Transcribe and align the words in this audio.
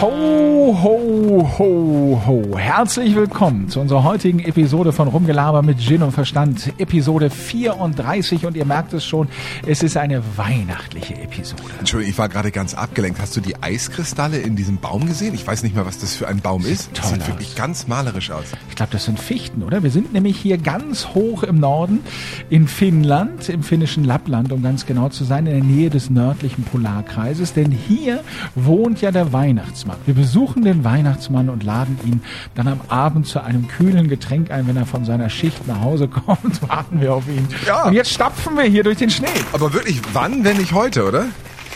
Ho, 0.00 0.74
ho, 0.82 1.46
ho, 1.58 2.22
ho. 2.26 2.56
Herzlich 2.56 3.14
willkommen 3.14 3.68
zu 3.68 3.80
unserer 3.80 4.02
heutigen 4.02 4.38
Episode 4.38 4.92
von 4.92 5.08
Rumgelaber 5.08 5.60
mit 5.60 5.78
Gin 5.78 6.02
und 6.02 6.12
Verstand. 6.12 6.72
Episode 6.78 7.28
34 7.28 8.46
und 8.46 8.56
ihr 8.56 8.64
merkt 8.64 8.94
es 8.94 9.04
schon, 9.04 9.28
es 9.66 9.82
ist 9.82 9.98
eine 9.98 10.22
weihnachtliche 10.38 11.16
Episode. 11.16 11.64
Entschuldigung, 11.80 12.12
ich 12.12 12.18
war 12.18 12.30
gerade 12.30 12.50
ganz 12.50 12.72
abgelenkt. 12.72 13.20
Hast 13.20 13.36
du 13.36 13.42
die 13.42 13.62
Eiskristalle 13.62 14.38
in 14.38 14.56
diesem 14.56 14.78
Baum 14.78 15.04
gesehen? 15.04 15.34
Ich 15.34 15.46
weiß 15.46 15.62
nicht 15.62 15.74
mehr, 15.74 15.84
was 15.84 15.98
das 15.98 16.14
für 16.14 16.28
ein 16.28 16.40
Baum 16.40 16.64
ist. 16.64 16.88
Das 16.94 17.10
toll 17.10 17.18
sieht 17.18 17.28
wirklich 17.28 17.48
aus. 17.50 17.56
ganz 17.56 17.86
malerisch 17.86 18.30
aus. 18.30 18.44
Ich 18.70 18.76
glaube, 18.76 18.92
das 18.92 19.04
sind 19.04 19.20
Fichten, 19.20 19.62
oder? 19.62 19.82
Wir 19.82 19.90
sind 19.90 20.14
nämlich 20.14 20.38
hier 20.38 20.56
ganz 20.56 21.08
hoch 21.08 21.42
im 21.42 21.60
Norden 21.60 22.00
in 22.48 22.68
Finnland, 22.68 23.50
im 23.50 23.62
finnischen 23.62 24.04
Lappland, 24.04 24.50
um 24.50 24.62
ganz 24.62 24.86
genau 24.86 25.10
zu 25.10 25.24
sein, 25.24 25.46
in 25.46 25.52
der 25.52 25.62
Nähe 25.62 25.90
des 25.90 26.08
nördlichen 26.08 26.64
Polarkreises. 26.64 27.52
Denn 27.52 27.70
hier 27.70 28.24
wohnt 28.54 29.02
ja 29.02 29.10
der 29.10 29.34
Weihnachtsmann. 29.34 29.89
Wir 30.06 30.14
besuchen 30.14 30.64
den 30.64 30.84
Weihnachtsmann 30.84 31.48
und 31.48 31.62
laden 31.62 31.98
ihn 32.04 32.22
dann 32.54 32.68
am 32.68 32.80
Abend 32.88 33.26
zu 33.26 33.42
einem 33.42 33.68
kühlen 33.68 34.08
Getränk 34.08 34.50
ein, 34.50 34.66
wenn 34.66 34.76
er 34.76 34.86
von 34.86 35.04
seiner 35.04 35.30
Schicht 35.30 35.66
nach 35.66 35.80
Hause 35.80 36.08
kommt. 36.26 36.68
Warten 36.68 37.00
wir 37.00 37.14
auf 37.14 37.28
ihn. 37.28 37.46
Ja. 37.66 37.84
Und 37.84 37.94
jetzt 37.94 38.12
stapfen 38.12 38.56
wir 38.56 38.64
hier 38.64 38.82
durch 38.82 38.98
den 38.98 39.10
Schnee. 39.10 39.28
Aber 39.52 39.72
wirklich, 39.72 40.00
wann, 40.12 40.44
wenn 40.44 40.56
nicht 40.56 40.72
heute, 40.72 41.06
oder? 41.06 41.26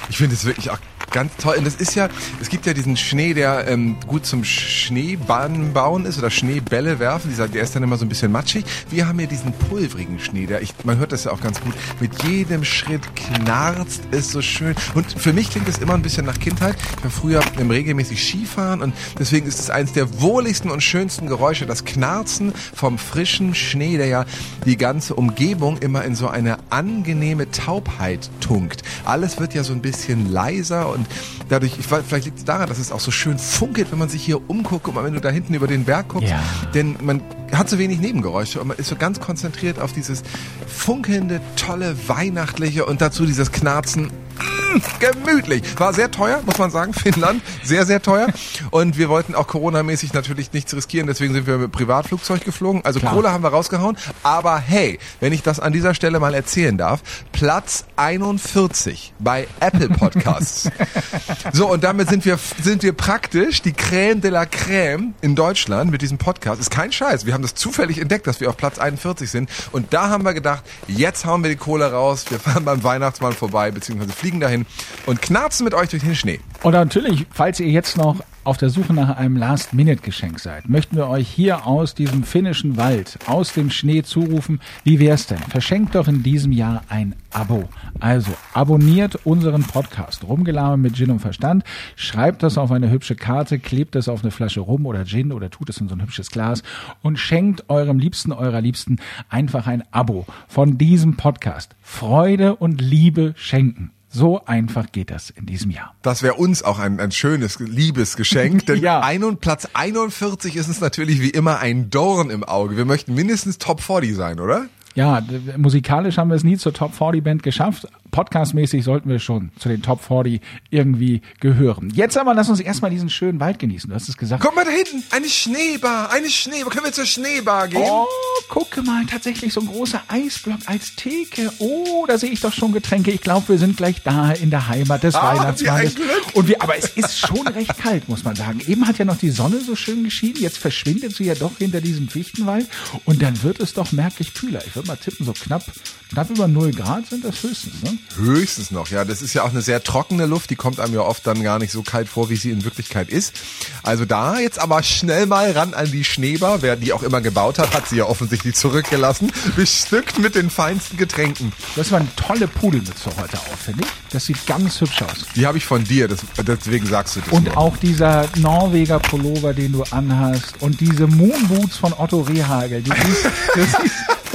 Ich 0.08 0.18
finde 0.18 0.34
es 0.34 0.44
wirklich 0.44 0.70
ganz 1.14 1.32
toll. 1.36 1.54
Und 1.56 1.64
das 1.64 1.76
ist 1.76 1.94
ja, 1.94 2.08
es 2.42 2.50
gibt 2.50 2.66
ja 2.66 2.74
diesen 2.74 2.96
Schnee, 2.96 3.32
der 3.34 3.68
ähm, 3.68 3.96
gut 4.06 4.26
zum 4.26 4.44
Schneebahnen 4.44 5.72
bauen 5.72 6.04
ist 6.04 6.18
oder 6.18 6.28
Schneebälle 6.28 6.98
werfen. 6.98 7.30
Dieser, 7.30 7.48
der 7.48 7.62
ist 7.62 7.74
dann 7.74 7.84
immer 7.84 7.96
so 7.96 8.04
ein 8.04 8.08
bisschen 8.08 8.32
matschig. 8.32 8.64
Wir 8.90 9.06
haben 9.06 9.18
ja 9.20 9.26
diesen 9.26 9.52
pulverigen 9.52 10.18
Schnee, 10.18 10.46
der, 10.46 10.60
ich, 10.60 10.74
man 10.82 10.98
hört 10.98 11.12
das 11.12 11.24
ja 11.24 11.30
auch 11.30 11.40
ganz 11.40 11.60
gut, 11.60 11.72
mit 12.00 12.22
jedem 12.24 12.64
Schritt 12.64 13.02
knarzt 13.14 14.02
es 14.10 14.32
so 14.32 14.42
schön. 14.42 14.74
Und 14.94 15.06
für 15.12 15.32
mich 15.32 15.50
klingt 15.50 15.68
es 15.68 15.78
immer 15.78 15.94
ein 15.94 16.02
bisschen 16.02 16.26
nach 16.26 16.38
Kindheit. 16.38 16.74
Ich 16.98 17.04
war 17.04 17.10
früher 17.10 17.40
ähm, 17.60 17.70
regelmäßig 17.70 18.20
Skifahren 18.20 18.82
und 18.82 18.92
deswegen 19.16 19.46
ist 19.46 19.60
es 19.60 19.70
eines 19.70 19.92
der 19.92 20.20
wohligsten 20.20 20.70
und 20.70 20.82
schönsten 20.82 21.28
Geräusche, 21.28 21.64
das 21.64 21.84
Knarzen 21.84 22.52
vom 22.74 22.98
frischen 22.98 23.54
Schnee, 23.54 23.98
der 23.98 24.06
ja 24.06 24.24
die 24.66 24.76
ganze 24.76 25.14
Umgebung 25.14 25.78
immer 25.78 26.04
in 26.04 26.16
so 26.16 26.26
eine 26.26 26.58
angenehme 26.70 27.52
Taubheit 27.52 28.28
tunkt. 28.40 28.82
Alles 29.04 29.38
wird 29.38 29.54
ja 29.54 29.62
so 29.62 29.72
ein 29.72 29.80
bisschen 29.80 30.32
leiser 30.32 30.88
und 30.88 31.03
dadurch, 31.48 31.78
ich 31.78 31.86
vielleicht 31.86 32.24
liegt 32.26 32.38
es 32.38 32.44
daran, 32.44 32.68
dass 32.68 32.78
es 32.78 32.92
auch 32.92 33.00
so 33.00 33.10
schön 33.10 33.38
funkelt, 33.38 33.90
wenn 33.92 33.98
man 33.98 34.08
sich 34.08 34.22
hier 34.22 34.48
umguckt 34.48 34.88
und 34.88 34.96
wenn 34.96 35.14
du 35.14 35.20
da 35.20 35.30
hinten 35.30 35.54
über 35.54 35.66
den 35.66 35.84
Berg 35.84 36.08
guckst. 36.08 36.30
Ja. 36.30 36.42
Denn 36.74 36.96
man 37.02 37.22
hat 37.58 37.68
so 37.68 37.78
wenig 37.78 38.00
Nebengeräusche 38.00 38.60
und 38.60 38.68
man 38.68 38.76
ist 38.76 38.88
so 38.88 38.96
ganz 38.96 39.20
konzentriert 39.20 39.78
auf 39.78 39.92
dieses 39.92 40.22
funkelnde, 40.66 41.40
tolle, 41.56 41.96
weihnachtliche 42.08 42.86
und 42.86 43.00
dazu 43.00 43.26
dieses 43.26 43.52
Knarzen. 43.52 44.10
Mm, 44.38 44.78
gemütlich. 44.98 45.62
War 45.78 45.92
sehr 45.92 46.10
teuer, 46.10 46.40
muss 46.44 46.58
man 46.58 46.70
sagen. 46.70 46.92
Finnland, 47.04 47.42
sehr, 47.62 47.86
sehr 47.86 48.02
teuer. 48.02 48.28
Und 48.70 48.98
wir 48.98 49.08
wollten 49.08 49.34
auch 49.34 49.46
Corona-mäßig 49.46 50.12
natürlich 50.12 50.52
nichts 50.52 50.74
riskieren, 50.74 51.06
deswegen 51.06 51.32
sind 51.34 51.46
wir 51.46 51.58
mit 51.58 51.72
Privatflugzeug 51.72 52.44
geflogen. 52.44 52.84
Also 52.84 53.00
Klar. 53.00 53.14
Kohle 53.14 53.32
haben 53.32 53.44
wir 53.44 53.50
rausgehauen. 53.50 53.96
Aber 54.22 54.58
hey, 54.58 54.98
wenn 55.20 55.32
ich 55.32 55.42
das 55.42 55.60
an 55.60 55.72
dieser 55.72 55.94
Stelle 55.94 56.20
mal 56.20 56.34
erzählen 56.34 56.76
darf, 56.76 57.02
Platz 57.32 57.84
41 57.96 59.14
bei 59.18 59.46
Apple 59.60 59.88
Podcasts. 59.88 60.70
so, 61.52 61.70
und 61.70 61.84
damit 61.84 62.08
sind 62.08 62.24
wir, 62.24 62.38
sind 62.62 62.82
wir 62.82 62.92
praktisch 62.92 63.62
die 63.62 63.72
Crème 63.72 64.20
de 64.20 64.30
la 64.30 64.42
Crème 64.42 65.12
in 65.20 65.34
Deutschland 65.34 65.90
mit 65.90 66.02
diesem 66.02 66.18
Podcast. 66.18 66.60
Ist 66.60 66.70
kein 66.70 66.92
Scheiß. 66.92 67.26
Wir 67.26 67.34
haben 67.34 67.42
das 67.44 67.54
zufällig 67.54 68.00
entdeckt, 68.00 68.26
dass 68.26 68.40
wir 68.40 68.50
auf 68.50 68.56
Platz 68.56 68.78
41 68.78 69.30
sind. 69.30 69.50
Und 69.72 69.92
da 69.92 70.08
haben 70.08 70.24
wir 70.24 70.34
gedacht, 70.34 70.64
jetzt 70.88 71.24
hauen 71.24 71.42
wir 71.42 71.50
die 71.50 71.56
Kohle 71.56 71.90
raus. 71.92 72.24
Wir 72.28 72.40
fahren 72.40 72.64
beim 72.64 72.82
Weihnachtsmann 72.82 73.32
vorbei, 73.32 73.70
beziehungsweise 73.70 74.12
fliegen 74.12 74.40
dahin 74.40 74.66
und 75.06 75.22
knarzen 75.22 75.64
mit 75.64 75.74
euch 75.74 75.90
durch 75.90 76.02
den 76.02 76.16
Schnee. 76.16 76.40
Und 76.62 76.72
natürlich, 76.72 77.26
falls 77.30 77.60
ihr 77.60 77.68
jetzt 77.68 77.96
noch 77.96 78.16
auf 78.44 78.58
der 78.58 78.68
Suche 78.68 78.92
nach 78.92 79.16
einem 79.16 79.36
Last-Minute-Geschenk 79.36 80.38
seid, 80.38 80.68
möchten 80.68 80.96
wir 80.96 81.08
euch 81.08 81.28
hier 81.28 81.66
aus 81.66 81.94
diesem 81.94 82.24
finnischen 82.24 82.76
Wald, 82.76 83.18
aus 83.26 83.54
dem 83.54 83.70
Schnee 83.70 84.02
zurufen, 84.02 84.60
wie 84.84 85.00
wär's 85.00 85.26
denn? 85.26 85.38
Verschenkt 85.38 85.94
doch 85.94 86.08
in 86.08 86.22
diesem 86.22 86.52
Jahr 86.52 86.82
ein 86.88 87.14
Abo. 87.32 87.68
Also 88.00 88.32
abonniert 88.52 89.18
unseren 89.24 89.62
Podcast 89.62 90.24
Rumgelame 90.24 90.76
mit 90.76 90.96
Gin 90.96 91.10
und 91.10 91.20
Verstand, 91.20 91.64
schreibt 91.96 92.42
das 92.42 92.58
auf 92.58 92.70
eine 92.70 92.90
hübsche 92.90 93.16
Karte, 93.16 93.58
klebt 93.58 93.94
das 93.94 94.08
auf 94.08 94.22
eine 94.22 94.30
Flasche 94.30 94.60
Rum 94.60 94.86
oder 94.86 95.04
Gin 95.04 95.32
oder 95.32 95.50
tut 95.50 95.70
es 95.70 95.78
in 95.78 95.88
so 95.88 95.94
ein 95.94 96.02
hübsches 96.02 96.30
Glas 96.30 96.62
und 97.02 97.18
schenkt 97.18 97.70
eurem 97.70 97.98
Liebsten, 97.98 98.32
eurer 98.32 98.60
Liebsten 98.60 98.98
einfach 99.28 99.66
ein 99.66 99.82
Abo 99.90 100.26
von 100.48 100.76
diesem 100.76 101.16
Podcast. 101.16 101.74
Freude 101.80 102.56
und 102.56 102.80
Liebe 102.80 103.32
schenken. 103.36 103.90
So 104.14 104.44
einfach 104.44 104.92
geht 104.92 105.10
das 105.10 105.30
in 105.30 105.44
diesem 105.44 105.72
Jahr. 105.72 105.92
Das 106.02 106.22
wäre 106.22 106.34
uns 106.34 106.62
auch 106.62 106.78
ein, 106.78 107.00
ein 107.00 107.10
schönes 107.10 107.58
Liebesgeschenk, 107.58 108.64
denn 108.66 108.80
Ja. 108.80 109.00
ein 109.00 109.24
und 109.24 109.40
Platz 109.40 109.66
41 109.72 110.54
ist 110.54 110.68
uns 110.68 110.80
natürlich 110.80 111.20
wie 111.20 111.30
immer 111.30 111.58
ein 111.58 111.90
Dorn 111.90 112.30
im 112.30 112.44
Auge. 112.44 112.76
Wir 112.76 112.84
möchten 112.84 113.14
mindestens 113.14 113.58
Top 113.58 113.80
40 113.80 114.14
sein, 114.14 114.38
oder? 114.38 114.66
Ja, 114.94 115.22
musikalisch 115.56 116.18
haben 116.18 116.28
wir 116.30 116.36
es 116.36 116.44
nie 116.44 116.56
zur 116.56 116.72
Top 116.72 116.94
40 116.94 117.24
Band 117.24 117.42
geschafft. 117.42 117.86
Podcastmäßig 118.12 118.84
sollten 118.84 119.08
wir 119.08 119.18
schon 119.18 119.50
zu 119.58 119.68
den 119.68 119.82
Top 119.82 120.00
40 120.04 120.40
irgendwie 120.70 121.20
gehören. 121.40 121.90
Jetzt 121.92 122.16
aber 122.16 122.32
lass 122.32 122.48
uns 122.48 122.60
erstmal 122.60 122.92
diesen 122.92 123.10
schönen 123.10 123.40
Wald 123.40 123.58
genießen. 123.58 123.90
Du 123.90 123.96
hast 123.96 124.08
es 124.08 124.16
gesagt. 124.16 124.40
Guck 124.40 124.54
mal 124.54 124.64
da 124.64 124.70
hinten, 124.70 125.02
eine 125.10 125.28
Schneebar, 125.28 126.12
eine 126.12 126.30
Schneebar. 126.30 126.70
Können 126.70 126.84
wir 126.84 126.92
zur 126.92 127.06
Schneebar 127.06 127.66
gehen? 127.66 127.82
Oh, 127.84 128.06
gucke 128.48 128.82
mal, 128.82 129.04
tatsächlich 129.06 129.52
so 129.52 129.62
ein 129.62 129.66
großer 129.66 130.00
Eisblock 130.06 130.60
als 130.66 130.94
Theke. 130.94 131.50
Oh, 131.58 132.04
da 132.06 132.16
sehe 132.16 132.30
ich 132.30 132.40
doch 132.40 132.52
schon 132.52 132.70
Getränke. 132.70 133.10
Ich 133.10 133.20
glaube, 133.20 133.48
wir 133.48 133.58
sind 133.58 133.76
gleich 133.76 134.00
da 134.04 134.30
in 134.30 134.50
der 134.50 134.68
Heimat 134.68 135.02
des 135.02 135.16
Ah, 135.16 135.32
Weihnachtsmannes. 135.36 135.96
Und 136.34 136.46
wir, 136.46 136.62
aber 136.62 136.78
es 136.78 136.90
ist 136.90 137.18
schon 137.18 137.44
recht 137.48 137.76
kalt, 137.78 138.08
muss 138.08 138.22
man 138.22 138.36
sagen. 138.36 138.60
Eben 138.68 138.86
hat 138.86 138.98
ja 138.98 139.04
noch 139.04 139.18
die 139.18 139.30
Sonne 139.30 139.58
so 139.58 139.74
schön 139.74 140.04
geschienen. 140.04 140.36
Jetzt 140.38 140.58
verschwindet 140.58 141.16
sie 141.16 141.24
ja 141.24 141.34
doch 141.34 141.58
hinter 141.58 141.80
diesem 141.80 142.06
Fichtenwald. 142.06 142.68
Und 143.04 143.22
dann 143.22 143.42
wird 143.42 143.58
es 143.58 143.74
doch 143.74 143.90
merklich 143.90 144.34
kühler. 144.34 144.62
Ich 144.64 144.76
würde 144.76 144.83
mal 144.86 144.96
tippen, 144.96 145.26
so 145.26 145.32
knapp, 145.32 145.64
knapp 146.10 146.30
über 146.30 146.48
0 146.48 146.72
Grad 146.72 147.06
sind 147.06 147.24
das 147.24 147.42
höchstens. 147.42 147.82
Ne? 147.82 147.98
Höchstens 148.16 148.70
noch, 148.70 148.88
ja. 148.88 149.04
Das 149.04 149.22
ist 149.22 149.34
ja 149.34 149.42
auch 149.42 149.50
eine 149.50 149.62
sehr 149.62 149.82
trockene 149.82 150.26
Luft, 150.26 150.50
die 150.50 150.56
kommt 150.56 150.80
einem 150.80 150.94
ja 150.94 151.00
oft 151.00 151.26
dann 151.26 151.42
gar 151.42 151.58
nicht 151.58 151.72
so 151.72 151.82
kalt 151.82 152.08
vor, 152.08 152.30
wie 152.30 152.36
sie 152.36 152.50
in 152.50 152.64
Wirklichkeit 152.64 153.08
ist. 153.08 153.34
Also 153.82 154.04
da 154.04 154.38
jetzt 154.38 154.58
aber 154.58 154.82
schnell 154.82 155.26
mal 155.26 155.50
ran 155.52 155.74
an 155.74 155.90
die 155.90 156.04
Schneebar. 156.04 156.62
Wer 156.62 156.76
die 156.76 156.92
auch 156.92 157.02
immer 157.02 157.20
gebaut 157.20 157.58
hat, 157.58 157.74
hat 157.74 157.88
sie 157.88 157.96
ja 157.96 158.06
offensichtlich 158.06 158.54
zurückgelassen. 158.54 159.32
Bestückt 159.56 160.18
mit 160.18 160.34
den 160.34 160.50
feinsten 160.50 160.96
Getränken. 160.96 161.52
Du 161.74 161.80
hast 161.80 161.92
aber 161.92 162.00
eine 162.00 162.16
tolle 162.16 162.48
Pudelmütze 162.48 163.10
heute 163.16 163.38
auf, 163.38 163.58
finde 163.64 163.84
ich. 163.84 163.88
Das 164.10 164.26
sieht 164.26 164.46
ganz 164.46 164.80
hübsch 164.80 165.02
aus. 165.02 165.26
Die 165.34 165.46
habe 165.46 165.58
ich 165.58 165.66
von 165.66 165.82
dir, 165.82 166.06
das, 166.06 166.20
deswegen 166.38 166.86
sagst 166.86 167.16
du 167.16 167.20
das. 167.20 167.32
Und 167.32 167.44
nur. 167.44 167.58
auch 167.58 167.76
dieser 167.76 168.28
Norweger 168.36 169.00
Pullover, 169.00 169.54
den 169.54 169.72
du 169.72 169.82
anhast. 169.90 170.54
Und 170.60 170.80
diese 170.80 171.06
Moonboots 171.06 171.76
von 171.76 171.92
Otto 171.92 172.20
Rehagel. 172.20 172.82
Die 172.82 172.90
siehst, 173.06 173.24
das, 173.24 173.72
das 173.72 173.82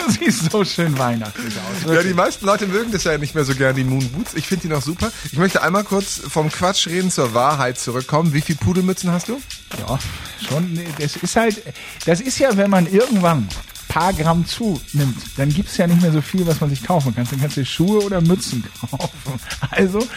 sieht 0.19 0.51
so 0.51 0.63
schön 0.63 0.97
weihnachtlich 0.97 1.53
aus. 1.55 1.93
Ja, 1.93 2.03
die 2.03 2.13
meisten 2.13 2.45
Leute 2.45 2.67
mögen 2.67 2.91
das 2.91 3.03
ja 3.03 3.17
nicht 3.17 3.35
mehr 3.35 3.45
so 3.45 3.55
gern, 3.55 3.75
die 3.75 3.83
Moon 3.83 4.07
Boots. 4.09 4.33
Ich 4.33 4.47
finde 4.47 4.63
die 4.63 4.73
noch 4.73 4.81
super. 4.81 5.11
Ich 5.31 5.37
möchte 5.37 5.61
einmal 5.61 5.83
kurz 5.83 6.21
vom 6.27 6.49
Quatsch 6.49 6.87
reden 6.87 7.11
zur 7.11 7.33
Wahrheit 7.33 7.79
zurückkommen. 7.79 8.33
Wie 8.33 8.41
viel 8.41 8.55
Pudelmützen 8.55 9.11
hast 9.11 9.29
du? 9.29 9.41
Ja, 9.79 9.99
schon. 10.47 10.73
nee, 10.73 10.87
Das 10.99 11.15
ist 11.15 11.35
halt, 11.35 11.61
das 12.05 12.21
ist 12.21 12.39
ja, 12.39 12.55
wenn 12.57 12.69
man 12.69 12.87
irgendwann 12.87 13.47
paar 13.89 14.13
Gramm 14.13 14.45
zunimmt, 14.45 15.17
dann 15.35 15.49
gibt's 15.49 15.75
ja 15.77 15.87
nicht 15.87 16.01
mehr 16.01 16.11
so 16.13 16.21
viel, 16.21 16.45
was 16.47 16.61
man 16.61 16.69
sich 16.69 16.83
kaufen 16.83 17.13
kann. 17.13 17.27
Dann 17.29 17.41
kannst 17.41 17.57
du 17.57 17.65
Schuhe 17.65 18.03
oder 18.05 18.21
Mützen 18.21 18.63
kaufen. 18.89 19.39
Also 19.71 20.07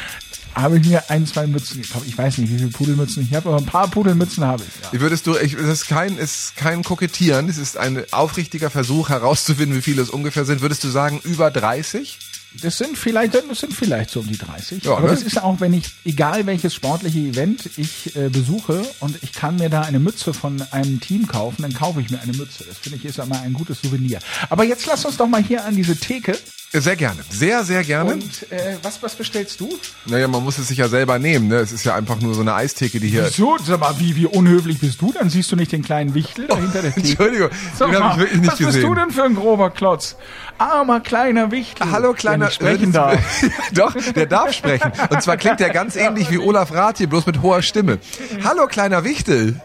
habe 0.55 0.79
ich 0.79 0.87
mir 0.87 1.11
ein, 1.11 1.27
zwei 1.27 1.47
Mützen 1.47 1.83
gekauft. 1.83 2.05
Ich 2.07 2.17
weiß 2.17 2.39
nicht, 2.39 2.53
wie 2.53 2.59
viele 2.59 2.69
Pudelmützen 2.69 3.23
ich 3.23 3.35
habe, 3.35 3.49
aber 3.49 3.59
ein 3.59 3.67
paar 3.67 3.89
Pudelmützen 3.89 4.45
habe 4.45 4.63
ich. 4.63 4.93
Ja. 4.93 5.01
Würdest 5.01 5.27
du, 5.27 5.37
ich, 5.37 5.57
das 5.57 5.65
ist 5.65 5.89
kein, 5.89 6.19
ist 6.19 6.57
kein 6.57 6.83
Kokettieren, 6.83 7.47
das 7.47 7.59
ist 7.59 7.77
ein 7.77 8.05
aufrichtiger 8.13 8.71
Versuch 8.71 9.09
herauszufinden, 9.09 9.77
wie 9.77 9.83
viele 9.83 10.03
es 10.03 10.11
ungefähr 10.11 10.45
sind. 10.45 10.61
Würdest 10.61 10.85
du 10.85 10.89
sagen, 10.89 11.21
über 11.25 11.51
30? 11.51 12.19
Das 12.61 12.77
sind 12.77 12.99
vielleicht, 12.99 13.35
das 13.35 13.61
sind 13.61 13.73
vielleicht 13.73 14.11
so 14.11 14.21
um 14.21 14.27
die 14.27 14.37
30. 14.37 14.85
Ja, 14.85 14.93
aber 14.93 15.07
ne? 15.07 15.15
das 15.15 15.23
ist 15.23 15.43
auch, 15.43 15.61
wenn 15.61 15.73
ich, 15.73 15.87
egal 16.05 16.45
welches 16.45 16.75
sportliche 16.75 17.21
Event 17.21 17.71
ich 17.79 18.15
äh, 18.15 18.29
besuche 18.29 18.83
und 19.01 19.17
ich 19.23 19.33
kann 19.33 19.57
mir 19.57 19.71
da 19.71 19.83
eine 19.83 19.99
Mütze 19.99 20.35
von 20.35 20.63
einem 20.71 21.01
Team 21.01 21.27
kaufen, 21.27 21.63
dann 21.63 21.73
kaufe 21.73 22.03
ich 22.03 22.11
mir 22.11 22.21
eine 22.21 22.33
Mütze. 22.33 22.65
Das 22.69 22.77
finde 22.79 22.99
ich 22.99 23.05
ist 23.07 23.19
immer 23.19 23.41
ein 23.41 23.55
gutes 23.55 23.81
Souvenir. 23.81 24.19
Aber 24.51 24.65
jetzt 24.65 24.85
lass 24.87 25.05
uns 25.07 25.17
doch 25.17 25.27
mal 25.27 25.43
hier 25.43 25.65
an 25.65 25.77
diese 25.77 25.97
Theke. 25.97 26.37
Sehr 26.75 26.97
gerne. 26.97 27.21
Sehr, 27.29 27.65
sehr 27.65 27.85
gerne. 27.85 28.15
Und 28.15 28.51
äh, 28.51 28.77
was, 28.83 29.03
was 29.03 29.15
bestellst 29.15 29.61
du? 29.61 29.69
naja, 30.07 30.27
man 30.27 30.43
muss 30.43 30.57
es 30.57 30.69
sich 30.69 30.79
ja 30.79 30.89
selber 30.89 31.19
nehmen, 31.19 31.49
ne? 31.49 31.57
Es 31.57 31.71
ist 31.71 31.85
ja 31.85 31.95
einfach 31.95 32.19
nur 32.21 32.35
so 32.35 32.41
eine 32.41 32.55
Eistheke, 32.55 32.99
die 32.99 33.09
hier. 33.09 33.29
So, 33.29 33.59
sag 33.63 33.81
mal, 33.81 33.95
wie, 33.99 34.17
wie 34.17 34.25
unhöflich 34.25 34.79
bist 34.79 35.03
du? 35.03 35.13
Dann 35.13 35.29
siehst 35.29 35.53
du 35.53 35.57
nicht 35.57 35.71
den 35.73 35.83
kleinen 35.83 36.15
Wichtel 36.15 36.47
da 36.47 36.57
hinter 36.57 36.81
der 36.81 36.95
Theke. 36.95 37.09
Entschuldigung, 37.09 37.51
Sag 37.77 37.91
den 37.91 38.03
habe 38.03 38.13
ich 38.15 38.19
wirklich 38.21 38.41
nicht 38.41 38.53
was 38.53 38.59
bist 38.59 38.69
gesehen. 38.71 38.89
du 38.89 38.95
denn 38.95 39.11
für 39.11 39.25
ein 39.25 39.35
grober 39.35 39.69
Klotz? 39.69 40.17
Armer 40.57 41.01
kleiner 41.01 41.51
Wichtel. 41.51 41.91
Hallo 41.91 42.15
kleiner, 42.15 42.39
der 42.39 42.47
nicht 42.47 42.55
sprechen 42.55 42.93
darf. 42.93 43.21
Doch, 43.75 43.95
der 43.95 44.27
darf 44.27 44.53
sprechen. 44.55 44.93
Und 45.11 45.23
zwar 45.23 45.37
klingt 45.37 45.61
er 45.61 45.69
ganz 45.71 45.95
ähnlich 45.95 46.31
wie 46.31 46.39
Olaf 46.39 46.73
Rath 46.73 46.97
hier, 46.97 47.09
bloß 47.09 47.27
mit 47.27 47.43
hoher 47.43 47.61
Stimme. 47.61 47.99
Hallo 48.45 48.67
kleiner 48.67 49.05
Wichtel. 49.05 49.61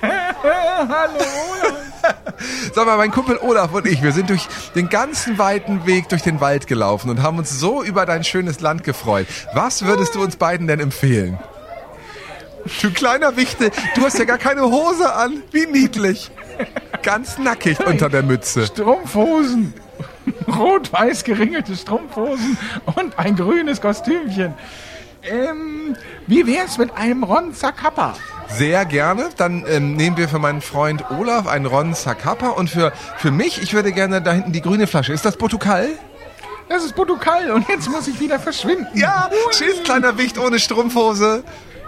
Hallo, 0.02 1.24
Sag 2.74 2.86
mal, 2.86 2.96
mein 2.96 3.10
Kumpel 3.10 3.38
Olaf 3.38 3.72
und 3.72 3.86
ich, 3.86 4.02
wir 4.02 4.12
sind 4.12 4.30
durch 4.30 4.46
den 4.74 4.88
ganzen 4.88 5.38
weiten 5.38 5.86
Weg 5.86 6.08
durch 6.08 6.22
den 6.22 6.40
Wald 6.40 6.66
gelaufen 6.66 7.10
und 7.10 7.22
haben 7.22 7.38
uns 7.38 7.50
so 7.58 7.82
über 7.82 8.06
dein 8.06 8.24
schönes 8.24 8.60
Land 8.60 8.84
gefreut. 8.84 9.26
Was 9.54 9.84
würdest 9.84 10.14
du 10.14 10.22
uns 10.22 10.36
beiden 10.36 10.66
denn 10.66 10.80
empfehlen? 10.80 11.38
Du 12.80 12.90
kleiner 12.90 13.36
Wichtel, 13.36 13.70
du 13.94 14.02
hast 14.02 14.18
ja 14.18 14.24
gar 14.24 14.38
keine 14.38 14.62
Hose 14.62 15.12
an. 15.12 15.42
Wie 15.50 15.66
niedlich. 15.66 16.30
Ganz 17.02 17.38
nackig 17.38 17.78
unter 17.86 18.08
der 18.08 18.22
Mütze. 18.22 18.66
Strumpfhosen. 18.66 19.74
Rot-weiß 20.48 21.24
geringelte 21.24 21.76
Strumpfhosen 21.76 22.56
und 22.96 23.18
ein 23.18 23.36
grünes 23.36 23.80
Kostümchen. 23.80 24.54
Ähm, 25.22 25.96
wie 26.26 26.46
wär's 26.46 26.78
mit 26.78 26.94
einem 26.96 27.24
Ron 27.24 27.54
Zacappa? 27.54 28.14
Sehr 28.56 28.84
gerne. 28.84 29.30
Dann 29.36 29.64
ähm, 29.68 29.96
nehmen 29.96 30.16
wir 30.16 30.28
für 30.28 30.38
meinen 30.38 30.60
Freund 30.60 31.10
Olaf 31.10 31.46
einen 31.46 31.66
Ron 31.66 31.94
Zacappa 31.94 32.48
und 32.48 32.70
für, 32.70 32.92
für 33.16 33.30
mich, 33.30 33.60
ich 33.62 33.74
würde 33.74 33.92
gerne 33.92 34.22
da 34.22 34.32
hinten 34.32 34.52
die 34.52 34.60
grüne 34.60 34.86
Flasche. 34.86 35.12
Ist 35.12 35.24
das 35.24 35.36
Portugal? 35.36 35.88
Das 36.68 36.84
ist 36.84 36.94
Portugal 36.94 37.50
und 37.50 37.68
jetzt 37.68 37.90
muss 37.90 38.08
ich 38.08 38.18
wieder 38.20 38.38
verschwinden. 38.38 38.86
Ja, 38.94 39.28
tschüss, 39.50 39.82
kleiner 39.82 40.16
Wicht 40.18 40.38
ohne 40.38 40.58
Strumpfhose. 40.58 41.42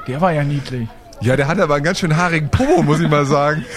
Der 0.06 0.20
war 0.20 0.32
ja 0.32 0.44
niedlich. 0.44 0.88
Ja, 1.20 1.36
der 1.36 1.48
hat 1.48 1.58
aber 1.58 1.76
einen 1.76 1.84
ganz 1.84 2.00
schön 2.00 2.16
haarigen 2.16 2.50
Po, 2.50 2.82
muss 2.82 3.00
ich 3.00 3.08
mal 3.08 3.26
sagen. 3.26 3.64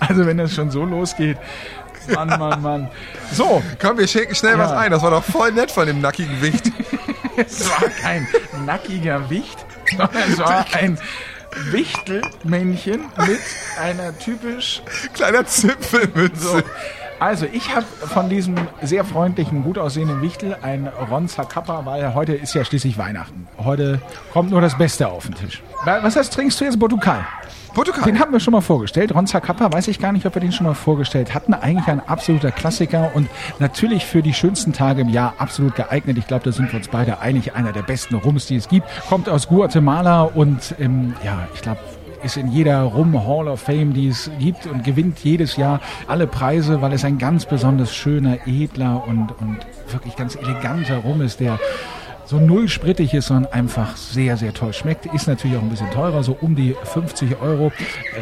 Also 0.00 0.24
wenn 0.26 0.38
das 0.38 0.54
schon 0.54 0.70
so 0.70 0.84
losgeht. 0.84 1.36
Mann, 2.14 2.28
Mann, 2.28 2.62
Mann. 2.62 2.90
So. 3.32 3.62
Komm, 3.80 3.98
wir 3.98 4.06
schicken 4.06 4.32
schnell 4.34 4.52
ja. 4.52 4.58
was 4.58 4.70
ein. 4.70 4.92
Das 4.92 5.02
war 5.02 5.10
doch 5.10 5.24
voll 5.24 5.50
nett 5.50 5.72
von 5.72 5.86
dem 5.86 6.00
nackigen 6.00 6.40
Wicht. 6.40 6.70
es 7.36 7.68
war 7.68 7.88
kein 8.00 8.26
nackiger 8.64 9.28
Wicht, 9.28 9.58
sondern 9.90 10.22
es 10.30 10.38
war 10.38 10.66
ein 10.72 10.98
Wichtelmännchen 11.70 13.00
mit 13.26 13.40
einer 13.80 14.16
typisch 14.18 14.82
kleiner 15.14 15.46
Zipfelmütze. 15.46 16.38
So. 16.38 16.62
Also, 17.20 17.46
ich 17.52 17.74
habe 17.74 17.84
von 17.84 18.28
diesem 18.28 18.54
sehr 18.80 19.04
freundlichen, 19.04 19.64
gut 19.64 19.76
aussehenden 19.76 20.22
Wichtel 20.22 20.56
ein 20.62 20.86
Ronza 21.10 21.44
Kappa, 21.44 21.84
weil 21.84 22.14
heute 22.14 22.34
ist 22.34 22.54
ja 22.54 22.64
schließlich 22.64 22.96
Weihnachten. 22.96 23.48
Heute 23.58 24.00
kommt 24.32 24.50
nur 24.50 24.60
das 24.60 24.78
Beste 24.78 25.08
auf 25.08 25.26
den 25.26 25.34
Tisch. 25.34 25.62
Was 25.84 26.14
heißt, 26.14 26.32
trinkst 26.32 26.60
du 26.60 26.64
jetzt 26.64 26.78
Portugal? 26.78 27.26
Portugal. 27.74 28.04
Den 28.04 28.18
haben 28.18 28.32
wir 28.32 28.40
schon 28.40 28.52
mal 28.52 28.60
vorgestellt. 28.60 29.14
Ronza 29.14 29.40
Kappa, 29.40 29.72
weiß 29.72 29.88
ich 29.88 29.98
gar 29.98 30.12
nicht, 30.12 30.26
ob 30.26 30.34
wir 30.34 30.40
den 30.40 30.52
schon 30.52 30.66
mal 30.66 30.74
vorgestellt 30.74 31.34
hatten. 31.34 31.54
Eigentlich 31.54 31.86
ein 31.88 32.00
absoluter 32.06 32.50
Klassiker 32.50 33.10
und 33.14 33.28
natürlich 33.58 34.06
für 34.06 34.22
die 34.22 34.32
schönsten 34.34 34.72
Tage 34.72 35.02
im 35.02 35.08
Jahr 35.08 35.34
absolut 35.38 35.74
geeignet. 35.74 36.18
Ich 36.18 36.26
glaube, 36.26 36.44
da 36.44 36.52
sind 36.52 36.72
wir 36.72 36.78
uns 36.78 36.88
beide 36.88 37.20
einig. 37.20 37.54
Einer 37.54 37.72
der 37.72 37.82
besten 37.82 38.14
Rums, 38.14 38.46
die 38.46 38.56
es 38.56 38.68
gibt. 38.68 38.86
Kommt 39.08 39.28
aus 39.28 39.48
Guatemala 39.48 40.22
und 40.22 40.74
ähm, 40.78 41.14
ja, 41.24 41.46
ich 41.54 41.62
glaube, 41.62 41.80
ist 42.22 42.36
in 42.36 42.50
jeder 42.50 42.82
Rum 42.82 43.26
Hall 43.26 43.48
of 43.48 43.60
Fame, 43.60 43.92
die 43.92 44.08
es 44.08 44.30
gibt 44.38 44.66
und 44.66 44.84
gewinnt 44.84 45.18
jedes 45.20 45.56
Jahr 45.56 45.80
alle 46.06 46.26
Preise, 46.26 46.82
weil 46.82 46.92
es 46.92 47.04
ein 47.04 47.18
ganz 47.18 47.46
besonders 47.46 47.94
schöner, 47.94 48.46
edler 48.46 49.04
und, 49.06 49.32
und 49.40 49.58
wirklich 49.90 50.16
ganz 50.16 50.36
eleganter 50.36 50.98
Rum 50.98 51.20
ist, 51.20 51.40
der 51.40 51.58
so 52.28 52.38
null 52.38 52.68
sprittig 52.68 53.14
ist, 53.14 53.28
sondern 53.28 53.50
einfach 53.52 53.96
sehr, 53.96 54.36
sehr 54.36 54.52
toll 54.52 54.74
schmeckt. 54.74 55.06
Ist 55.06 55.26
natürlich 55.28 55.56
auch 55.56 55.62
ein 55.62 55.70
bisschen 55.70 55.90
teurer, 55.90 56.22
so 56.22 56.36
um 56.38 56.54
die 56.54 56.76
50 56.84 57.40
Euro. 57.40 57.72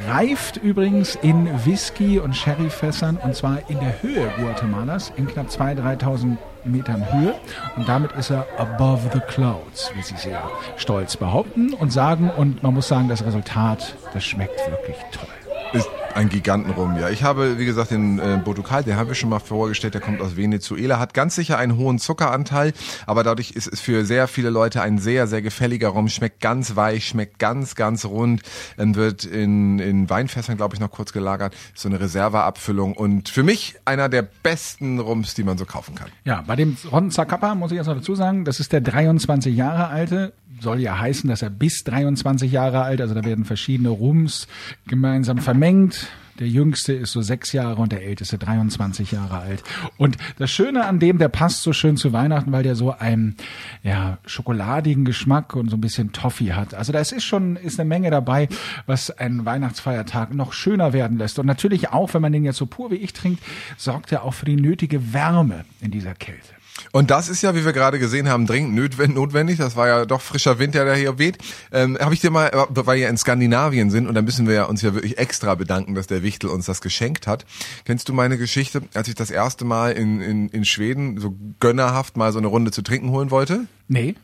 Reift 0.08 0.58
übrigens 0.58 1.17
in 1.17 1.49
Whisky- 1.64 2.20
und 2.20 2.37
Sherryfässern 2.37 3.17
und 3.17 3.35
zwar 3.35 3.69
in 3.69 3.81
der 3.81 4.00
Höhe 4.03 4.31
Guatemalas, 4.38 5.12
in 5.17 5.26
knapp 5.26 5.49
2.000, 5.49 6.00
3.000 6.00 6.37
Metern 6.62 7.05
Höhe. 7.12 7.35
Und 7.75 7.88
damit 7.88 8.12
ist 8.12 8.31
er 8.31 8.47
above 8.58 9.11
the 9.12 9.20
clouds, 9.20 9.91
wie 9.97 10.03
sie 10.03 10.17
sehr 10.17 10.41
stolz 10.76 11.17
behaupten 11.17 11.75
und 11.75 11.93
sagen. 11.93 12.31
Und 12.31 12.62
man 12.62 12.75
muss 12.75 12.87
sagen, 12.87 13.08
das 13.08 13.25
Resultat, 13.25 13.97
das 14.14 14.25
schmeckt 14.25 14.58
wirklich 14.70 14.97
toll. 15.11 15.29
Ist 15.73 15.91
ein 16.16 16.30
Gigantenrum, 16.30 16.96
ja. 16.98 17.10
Ich 17.10 17.22
habe, 17.22 17.58
wie 17.58 17.66
gesagt, 17.66 17.90
den 17.90 18.18
äh, 18.18 18.38
Portugal, 18.38 18.82
den 18.82 18.96
haben 18.96 19.08
wir 19.08 19.14
schon 19.14 19.28
mal 19.28 19.38
vorgestellt, 19.38 19.94
der 19.94 20.00
kommt 20.00 20.20
aus 20.22 20.36
Venezuela, 20.36 20.98
hat 20.98 21.12
ganz 21.12 21.34
sicher 21.34 21.58
einen 21.58 21.76
hohen 21.76 21.98
Zuckeranteil, 21.98 22.72
aber 23.06 23.22
dadurch 23.22 23.50
ist 23.50 23.68
es 23.70 23.80
für 23.80 24.04
sehr 24.06 24.26
viele 24.26 24.48
Leute 24.48 24.80
ein 24.80 24.98
sehr, 24.98 25.26
sehr 25.26 25.42
gefälliger 25.42 25.88
Rum, 25.88 26.08
schmeckt 26.08 26.40
ganz 26.40 26.74
weich, 26.74 27.06
schmeckt 27.06 27.38
ganz, 27.38 27.74
ganz 27.74 28.06
rund, 28.06 28.42
ähm, 28.78 28.94
wird 28.94 29.24
in, 29.24 29.78
in 29.78 30.08
Weinfässern, 30.08 30.56
glaube 30.56 30.74
ich, 30.74 30.80
noch 30.80 30.90
kurz 30.90 31.12
gelagert, 31.12 31.54
so 31.74 31.88
eine 31.88 32.00
Reserveabfüllung 32.00 32.94
und 32.94 33.28
für 33.28 33.42
mich 33.42 33.76
einer 33.84 34.08
der 34.08 34.22
besten 34.22 34.98
Rums, 34.98 35.34
die 35.34 35.44
man 35.44 35.58
so 35.58 35.66
kaufen 35.66 35.94
kann. 35.94 36.08
Ja, 36.24 36.42
bei 36.46 36.56
dem 36.56 36.76
Ron 36.90 37.10
Zacapa 37.10 37.54
muss 37.54 37.72
ich 37.72 37.76
erst 37.76 37.88
noch 37.88 37.96
dazu 37.96 38.14
sagen, 38.14 38.46
das 38.46 38.58
ist 38.58 38.72
der 38.72 38.80
23 38.80 39.54
Jahre 39.54 39.88
alte, 39.88 40.32
soll 40.60 40.80
ja 40.80 40.98
heißen, 40.98 41.28
dass 41.28 41.42
er 41.42 41.50
bis 41.50 41.84
23 41.84 42.50
Jahre 42.50 42.82
alt, 42.82 43.00
also 43.00 43.14
da 43.14 43.24
werden 43.24 43.44
verschiedene 43.44 43.90
Rums 43.90 44.48
gemeinsam 44.86 45.38
vermengt. 45.38 46.06
Der 46.38 46.48
jüngste 46.48 46.92
ist 46.92 47.12
so 47.12 47.22
sechs 47.22 47.52
Jahre 47.52 47.80
und 47.80 47.92
der 47.92 48.04
älteste 48.04 48.38
23 48.38 49.12
Jahre 49.12 49.38
alt. 49.38 49.62
Und 49.96 50.16
das 50.38 50.50
Schöne 50.50 50.84
an 50.84 50.98
dem, 50.98 51.18
der 51.18 51.28
passt 51.28 51.62
so 51.62 51.72
schön 51.72 51.96
zu 51.96 52.12
Weihnachten, 52.12 52.52
weil 52.52 52.62
der 52.62 52.76
so 52.76 52.92
einen 52.92 53.36
ja, 53.82 54.18
schokoladigen 54.26 55.04
Geschmack 55.04 55.56
und 55.56 55.70
so 55.70 55.76
ein 55.76 55.80
bisschen 55.80 56.12
Toffee 56.12 56.52
hat. 56.52 56.74
Also 56.74 56.92
da 56.92 56.98
ist 56.98 57.22
schon 57.22 57.56
ist 57.56 57.80
eine 57.80 57.88
Menge 57.88 58.10
dabei, 58.10 58.48
was 58.86 59.10
einen 59.10 59.44
Weihnachtsfeiertag 59.44 60.34
noch 60.34 60.52
schöner 60.52 60.92
werden 60.92 61.18
lässt. 61.18 61.38
Und 61.38 61.46
natürlich 61.46 61.90
auch, 61.90 62.12
wenn 62.14 62.22
man 62.22 62.32
den 62.32 62.44
jetzt 62.44 62.58
so 62.58 62.66
pur 62.66 62.90
wie 62.90 62.96
ich 62.96 63.12
trinkt, 63.12 63.42
sorgt 63.76 64.12
er 64.12 64.24
auch 64.24 64.34
für 64.34 64.46
die 64.46 64.56
nötige 64.56 65.12
Wärme 65.12 65.64
in 65.80 65.90
dieser 65.90 66.14
Kälte. 66.14 66.56
Und 66.93 67.11
das 67.11 67.28
ist 67.28 67.43
ja, 67.43 67.55
wie 67.55 67.64
wir 67.64 67.73
gerade 67.73 67.99
gesehen 67.99 68.28
haben, 68.28 68.46
dringend 68.46 68.75
notwendig. 69.14 69.58
Das 69.58 69.76
war 69.76 69.88
ja 69.88 70.05
doch 70.05 70.20
frischer 70.20 70.58
Wind, 70.58 70.75
der 70.75 70.94
hier 70.94 71.19
weht. 71.19 71.38
Ähm, 71.73 71.99
Habe 72.00 72.14
ich 72.14 72.20
dir 72.20 72.31
mal, 72.31 72.50
weil 72.70 72.99
wir 72.99 73.08
in 73.08 73.17
Skandinavien 73.17 73.90
sind 73.90 74.06
und 74.06 74.14
da 74.14 74.23
müssen 74.23 74.46
wir 74.46 74.69
uns 74.69 74.82
ja 74.82 74.94
wirklich 74.94 75.19
extra 75.19 75.55
bedanken, 75.55 75.94
dass 75.94 76.06
der 76.06 76.23
Wichtel 76.23 76.50
uns 76.50 76.67
das 76.67 76.81
geschenkt 76.81 77.26
hat. 77.26 77.44
Kennst 77.84 78.08
du 78.08 78.12
meine 78.12 78.38
Geschichte, 78.38 78.82
als 78.94 79.08
ich 79.08 79.14
das 79.14 79.31
erste 79.31 79.64
Mal 79.64 79.93
in, 79.93 80.20
in, 80.20 80.49
in 80.49 80.64
Schweden 80.64 81.19
so 81.19 81.37
gönnerhaft 81.61 82.17
mal 82.17 82.32
so 82.32 82.38
eine 82.38 82.49
Runde 82.49 82.70
zu 82.70 82.82
trinken 82.82 83.11
holen 83.11 83.31
wollte? 83.31 83.67
Nee. 83.88 84.14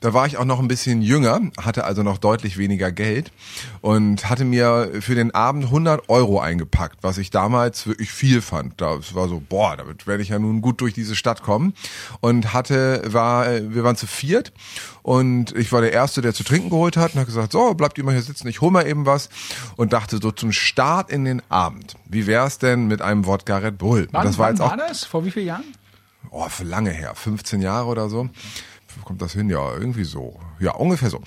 Da 0.00 0.14
war 0.14 0.26
ich 0.26 0.36
auch 0.36 0.44
noch 0.44 0.60
ein 0.60 0.68
bisschen 0.68 1.02
jünger, 1.02 1.40
hatte 1.58 1.84
also 1.84 2.02
noch 2.02 2.18
deutlich 2.18 2.58
weniger 2.58 2.92
Geld 2.92 3.32
und 3.80 4.28
hatte 4.28 4.44
mir 4.44 4.90
für 5.00 5.14
den 5.14 5.34
Abend 5.34 5.64
100 5.64 6.08
Euro 6.08 6.40
eingepackt, 6.40 6.98
was 7.02 7.18
ich 7.18 7.30
damals 7.30 7.86
wirklich 7.86 8.10
viel 8.12 8.42
fand. 8.42 8.80
Das 8.80 9.14
war 9.14 9.28
so, 9.28 9.42
boah, 9.46 9.76
damit 9.76 10.06
werde 10.06 10.22
ich 10.22 10.30
ja 10.30 10.38
nun 10.38 10.60
gut 10.60 10.80
durch 10.80 10.94
diese 10.94 11.16
Stadt 11.16 11.42
kommen. 11.42 11.74
Und 12.20 12.52
hatte, 12.52 13.02
war, 13.06 13.46
wir 13.46 13.84
waren 13.84 13.96
zu 13.96 14.06
viert 14.06 14.52
und 15.02 15.56
ich 15.56 15.72
war 15.72 15.80
der 15.80 15.92
Erste, 15.92 16.20
der 16.20 16.34
zu 16.34 16.44
trinken 16.44 16.70
geholt 16.70 16.96
hat 16.96 17.14
und 17.14 17.20
hat 17.20 17.26
gesagt, 17.26 17.52
so, 17.52 17.74
bleibt 17.74 17.98
ihr 17.98 18.04
mal 18.04 18.12
hier 18.12 18.22
sitzen, 18.22 18.48
ich 18.48 18.60
hole 18.60 18.70
mal 18.70 18.86
eben 18.86 19.06
was 19.06 19.28
und 19.76 19.92
dachte 19.92 20.18
so 20.20 20.30
zum 20.30 20.52
Start 20.52 21.10
in 21.10 21.24
den 21.24 21.42
Abend, 21.48 21.96
wie 22.06 22.26
wär's 22.26 22.58
denn 22.58 22.86
mit 22.86 23.02
einem 23.02 23.26
Wodka 23.26 23.58
Red 23.58 23.78
Bull? 23.78 24.08
Wann, 24.12 24.26
das 24.26 24.38
war 24.38 24.46
wann 24.46 24.54
jetzt 24.54 24.60
auch, 24.60 24.70
war 24.70 24.76
das? 24.76 25.04
Vor 25.04 25.24
wie 25.24 25.30
vielen 25.30 25.46
Jahren? 25.46 25.64
Oh, 26.30 26.48
für 26.48 26.64
lange 26.64 26.90
her, 26.90 27.14
15 27.14 27.60
Jahre 27.60 27.86
oder 27.88 28.08
so 28.08 28.28
kommt 29.04 29.22
das 29.22 29.32
hin? 29.32 29.50
Ja, 29.50 29.74
irgendwie 29.74 30.04
so. 30.04 30.38
Ja, 30.58 30.72
ungefähr 30.74 31.10
so 31.10 31.20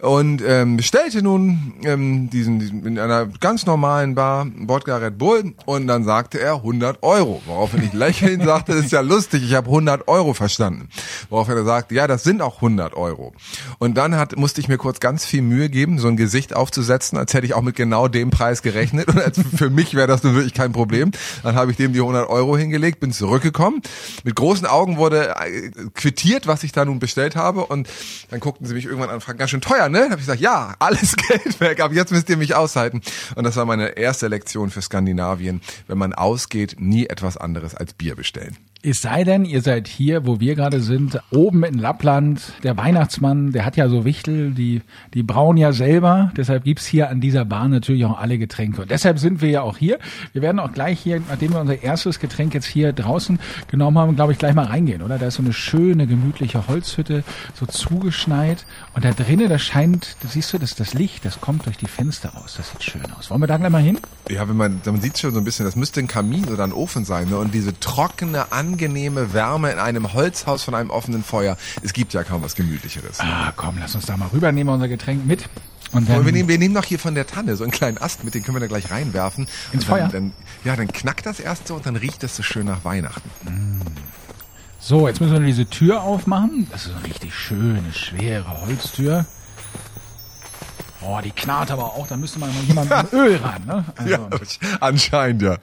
und 0.00 0.42
ähm, 0.46 0.76
bestellte 0.76 1.22
nun 1.22 1.74
ähm, 1.84 2.28
diesen, 2.30 2.58
diesen 2.58 2.84
in 2.86 2.98
einer 2.98 3.26
ganz 3.26 3.64
normalen 3.64 4.14
Bar 4.14 4.46
Wodka 4.56 4.96
Red 4.96 5.18
Bull 5.18 5.54
und 5.66 5.86
dann 5.86 6.04
sagte 6.04 6.40
er 6.40 6.56
100 6.56 7.02
Euro, 7.02 7.40
woraufhin 7.46 7.82
ich 7.84 7.92
lächelnd 7.92 8.44
sagte, 8.44 8.74
das 8.74 8.86
ist 8.86 8.92
ja 8.92 9.00
lustig, 9.00 9.42
ich 9.44 9.54
habe 9.54 9.68
100 9.68 10.08
Euro 10.08 10.34
verstanden. 10.34 10.88
Woraufhin 11.30 11.56
er 11.56 11.64
sagte, 11.64 11.94
ja, 11.94 12.06
das 12.06 12.24
sind 12.24 12.42
auch 12.42 12.56
100 12.56 12.94
Euro. 12.94 13.32
Und 13.78 13.96
dann 13.96 14.16
hat, 14.16 14.36
musste 14.36 14.60
ich 14.60 14.68
mir 14.68 14.78
kurz 14.78 15.00
ganz 15.00 15.24
viel 15.24 15.42
Mühe 15.42 15.68
geben, 15.68 15.98
so 15.98 16.08
ein 16.08 16.16
Gesicht 16.16 16.54
aufzusetzen, 16.54 17.16
als 17.16 17.32
hätte 17.32 17.46
ich 17.46 17.54
auch 17.54 17.62
mit 17.62 17.76
genau 17.76 18.08
dem 18.08 18.30
Preis 18.30 18.62
gerechnet 18.62 19.08
und 19.08 19.18
als 19.20 19.40
für 19.56 19.70
mich 19.70 19.94
wäre 19.94 20.06
das 20.06 20.22
nun 20.22 20.34
wirklich 20.34 20.54
kein 20.54 20.72
Problem. 20.72 21.12
Dann 21.42 21.54
habe 21.54 21.70
ich 21.70 21.76
dem 21.76 21.92
die 21.92 22.00
100 22.00 22.28
Euro 22.28 22.56
hingelegt, 22.56 23.00
bin 23.00 23.12
zurückgekommen. 23.12 23.80
Mit 24.24 24.34
großen 24.34 24.66
Augen 24.66 24.96
wurde 24.96 25.34
äh, 25.36 25.70
quittiert, 25.94 26.46
was 26.46 26.64
ich 26.64 26.72
da 26.72 26.84
nun 26.84 26.98
bestellt 26.98 27.36
habe 27.36 27.64
und 27.66 27.88
dann 28.30 28.40
guckten 28.40 28.66
sie 28.66 28.74
mich 28.74 28.84
irgendwann 28.86 29.08
an 29.08 29.16
und 29.16 29.20
fragten, 29.20 29.38
ganz 29.38 29.50
schön 29.50 29.60
teuer, 29.60 29.83
ne? 29.88 30.04
Habe 30.04 30.14
ich 30.14 30.20
gesagt, 30.20 30.40
ja, 30.40 30.74
alles 30.78 31.16
Geld 31.28 31.60
weg, 31.60 31.80
aber 31.80 31.94
jetzt 31.94 32.12
müsst 32.12 32.28
ihr 32.28 32.36
mich 32.36 32.54
aushalten. 32.54 33.00
Und 33.34 33.44
das 33.44 33.56
war 33.56 33.64
meine 33.64 33.96
erste 33.96 34.28
Lektion 34.28 34.70
für 34.70 34.82
Skandinavien. 34.82 35.60
Wenn 35.86 35.98
man 35.98 36.12
ausgeht, 36.12 36.76
nie 36.78 37.06
etwas 37.06 37.36
anderes 37.36 37.74
als 37.74 37.94
Bier 37.94 38.16
bestellen. 38.16 38.56
Es 38.86 39.00
sei 39.00 39.24
denn, 39.24 39.46
ihr 39.46 39.62
seid 39.62 39.88
hier, 39.88 40.26
wo 40.26 40.40
wir 40.40 40.54
gerade 40.54 40.80
sind, 40.80 41.18
oben 41.30 41.64
in 41.64 41.78
Lappland. 41.78 42.52
Der 42.64 42.76
Weihnachtsmann, 42.76 43.50
der 43.52 43.64
hat 43.64 43.78
ja 43.78 43.88
so 43.88 44.04
Wichtel, 44.04 44.50
die, 44.50 44.82
die 45.14 45.22
brauen 45.22 45.56
ja 45.56 45.72
selber. 45.72 46.30
Deshalb 46.36 46.64
gibt's 46.64 46.84
hier 46.84 47.08
an 47.08 47.18
dieser 47.22 47.46
Bar 47.46 47.68
natürlich 47.68 48.04
auch 48.04 48.18
alle 48.18 48.36
Getränke. 48.36 48.82
Und 48.82 48.90
deshalb 48.90 49.18
sind 49.18 49.40
wir 49.40 49.48
ja 49.48 49.62
auch 49.62 49.78
hier. 49.78 49.98
Wir 50.34 50.42
werden 50.42 50.58
auch 50.58 50.70
gleich 50.70 51.00
hier, 51.00 51.22
nachdem 51.30 51.54
wir 51.54 51.60
unser 51.60 51.82
erstes 51.82 52.20
Getränk 52.20 52.52
jetzt 52.52 52.66
hier 52.66 52.92
draußen 52.92 53.38
genommen 53.68 53.96
haben, 53.96 54.16
glaube 54.16 54.32
ich, 54.32 54.38
gleich 54.38 54.54
mal 54.54 54.66
reingehen, 54.66 55.00
oder? 55.00 55.18
Da 55.18 55.28
ist 55.28 55.36
so 55.36 55.42
eine 55.42 55.54
schöne, 55.54 56.06
gemütliche 56.06 56.68
Holzhütte, 56.68 57.24
so 57.54 57.64
zugeschneit. 57.64 58.66
Und 58.94 59.06
da 59.06 59.12
drinnen, 59.12 59.48
da 59.48 59.58
scheint, 59.58 60.18
da 60.20 60.28
siehst 60.28 60.52
du, 60.52 60.58
das, 60.58 60.74
das 60.74 60.92
Licht, 60.92 61.24
das 61.24 61.40
kommt 61.40 61.64
durch 61.64 61.78
die 61.78 61.88
Fenster 61.88 62.34
raus. 62.34 62.56
Das 62.58 62.70
sieht 62.72 62.82
schön 62.82 63.06
aus. 63.18 63.30
Wollen 63.30 63.40
wir 63.40 63.46
da 63.46 63.56
gleich 63.56 63.70
mal 63.70 63.80
hin? 63.80 63.98
Ja, 64.28 64.46
wenn 64.46 64.58
man, 64.58 64.82
man 64.84 65.00
sieht 65.00 65.18
schon 65.18 65.32
so 65.32 65.38
ein 65.38 65.44
bisschen, 65.44 65.64
das 65.64 65.74
müsste 65.74 66.00
ein 66.00 66.06
Kamin 66.06 66.50
oder 66.50 66.64
ein 66.64 66.74
Ofen 66.74 67.06
sein, 67.06 67.30
ne? 67.30 67.38
Und 67.38 67.54
diese 67.54 67.80
trockene, 67.80 68.52
angenehme 68.74 69.32
Wärme 69.32 69.70
in 69.70 69.78
einem 69.78 70.12
Holzhaus 70.12 70.64
von 70.64 70.74
einem 70.74 70.90
offenen 70.90 71.22
Feuer. 71.22 71.56
Es 71.82 71.92
gibt 71.92 72.12
ja 72.12 72.24
kaum 72.24 72.42
was 72.42 72.56
Gemütlicheres. 72.56 73.20
Ah, 73.20 73.52
komm, 73.54 73.76
lass 73.78 73.94
uns 73.94 74.06
da 74.06 74.16
mal 74.16 74.28
rüber, 74.32 74.50
nehmen 74.50 74.68
wir 74.68 74.74
unser 74.74 74.88
Getränk 74.88 75.24
mit. 75.24 75.48
Und 75.92 76.08
dann, 76.08 76.26
wir, 76.26 76.32
nehmen, 76.32 76.48
wir 76.48 76.58
nehmen 76.58 76.74
noch 76.74 76.84
hier 76.84 76.98
von 76.98 77.14
der 77.14 77.24
Tanne 77.24 77.54
so 77.54 77.62
einen 77.62 77.70
kleinen 77.70 77.98
Ast 77.98 78.24
mit, 78.24 78.34
den 78.34 78.42
können 78.42 78.56
wir 78.56 78.60
da 78.60 78.66
gleich 78.66 78.90
reinwerfen. 78.90 79.46
Ins 79.72 79.86
dann, 79.86 79.96
Feuer? 79.96 80.08
Dann, 80.08 80.32
ja, 80.64 80.74
dann 80.74 80.88
knackt 80.88 81.24
das 81.24 81.38
erst 81.38 81.68
so 81.68 81.76
und 81.76 81.86
dann 81.86 81.94
riecht 81.94 82.24
das 82.24 82.34
so 82.34 82.42
schön 82.42 82.66
nach 82.66 82.84
Weihnachten. 82.84 83.80
So, 84.80 85.06
jetzt 85.06 85.20
müssen 85.20 85.34
wir 85.34 85.40
diese 85.46 85.66
Tür 85.66 86.02
aufmachen. 86.02 86.66
Das 86.72 86.86
ist 86.86 86.96
eine 86.96 87.04
richtig 87.04 87.32
schöne, 87.32 87.92
schwere 87.92 88.60
Holztür. 88.62 89.24
Oh, 91.06 91.20
die 91.22 91.30
knarrt 91.30 91.70
aber 91.70 91.84
auch, 91.84 92.06
da 92.06 92.16
müsste 92.16 92.38
man 92.38 92.48
mal 92.54 92.62
jemand 92.64 92.90
mit 92.90 93.12
Öl 93.12 93.36
ran. 93.42 93.62
Ne? 93.66 93.84
Also, 93.96 94.10
Ja, 94.10 94.28
anscheinend 94.80 95.42
ja. 95.42 95.56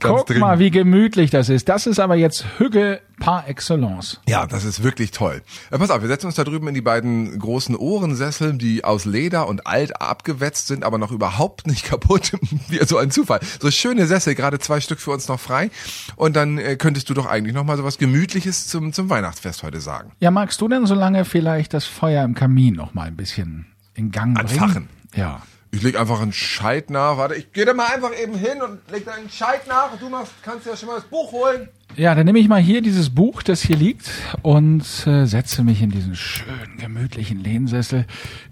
Ganz 0.00 0.18
guck 0.18 0.26
dringend. 0.26 0.40
mal, 0.40 0.58
wie 0.58 0.70
gemütlich 0.70 1.30
das 1.30 1.48
ist. 1.48 1.68
Das 1.68 1.86
ist 1.86 2.00
aber 2.00 2.16
jetzt 2.16 2.44
Hügge 2.58 3.00
par 3.20 3.48
excellence. 3.48 4.20
Ja, 4.28 4.46
das 4.46 4.64
ist 4.64 4.82
wirklich 4.82 5.10
toll. 5.10 5.42
Äh, 5.70 5.78
pass 5.78 5.90
auf, 5.90 6.00
wir 6.02 6.08
setzen 6.08 6.26
uns 6.26 6.36
da 6.36 6.44
drüben 6.44 6.68
in 6.68 6.74
die 6.74 6.80
beiden 6.80 7.38
großen 7.38 7.74
Ohrensessel, 7.76 8.54
die 8.54 8.84
aus 8.84 9.04
Leder 9.04 9.48
und 9.48 9.66
alt 9.66 10.00
abgewetzt 10.00 10.68
sind, 10.68 10.84
aber 10.84 10.98
noch 10.98 11.10
überhaupt 11.12 11.66
nicht 11.66 11.84
kaputt. 11.88 12.32
Wie 12.68 12.78
so 12.84 12.96
ein 12.98 13.10
Zufall. 13.10 13.40
So 13.60 13.70
schöne 13.70 14.06
Sessel, 14.06 14.34
gerade 14.34 14.58
zwei 14.58 14.80
Stück 14.80 15.00
für 15.00 15.10
uns 15.12 15.28
noch 15.28 15.40
frei. 15.40 15.70
Und 16.16 16.36
dann 16.36 16.58
äh, 16.58 16.76
könntest 16.76 17.08
du 17.10 17.14
doch 17.14 17.26
eigentlich 17.26 17.54
noch 17.54 17.64
mal 17.64 17.76
so 17.76 17.84
was 17.84 17.98
Gemütliches 17.98 18.66
zum, 18.68 18.92
zum 18.92 19.10
Weihnachtsfest 19.10 19.62
heute 19.62 19.80
sagen. 19.80 20.12
Ja, 20.20 20.30
magst 20.30 20.60
du 20.60 20.68
denn 20.68 20.86
so 20.86 20.94
lange 20.94 21.24
vielleicht 21.24 21.74
das 21.74 21.84
Feuer 21.86 22.24
im 22.24 22.34
Kamin 22.34 22.74
noch 22.74 22.94
mal 22.94 23.06
ein 23.08 23.16
bisschen 23.16 23.66
in 23.98 24.10
Gang 24.10 24.34
bringen? 24.34 24.48
Anfachen. 24.48 24.88
Ja. 25.14 25.42
Ich 25.70 25.82
leg 25.82 26.00
einfach 26.00 26.20
einen 26.22 26.32
Scheit 26.32 26.88
nach. 26.88 27.18
Warte, 27.18 27.34
ich 27.34 27.52
gehe 27.52 27.66
da 27.66 27.74
mal 27.74 27.92
einfach 27.94 28.10
eben 28.18 28.34
hin 28.34 28.62
und 28.62 28.78
leg 28.90 29.04
da 29.04 29.12
einen 29.12 29.28
Scheit 29.28 29.66
nach. 29.68 29.98
Du 29.98 30.08
machst, 30.08 30.32
kannst 30.42 30.66
ja 30.66 30.74
schon 30.76 30.88
mal 30.88 30.94
das 30.94 31.04
Buch 31.04 31.30
holen. 31.32 31.68
Ja, 31.96 32.14
dann 32.14 32.24
nehme 32.24 32.38
ich 32.38 32.48
mal 32.48 32.60
hier 32.60 32.80
dieses 32.80 33.10
Buch, 33.10 33.42
das 33.42 33.60
hier 33.60 33.76
liegt, 33.76 34.10
und 34.42 34.82
äh, 35.06 35.26
setze 35.26 35.64
mich 35.64 35.82
in 35.82 35.90
diesen 35.90 36.14
schönen, 36.14 36.78
gemütlichen 36.78 37.42
Lehnsessel. 37.42 38.06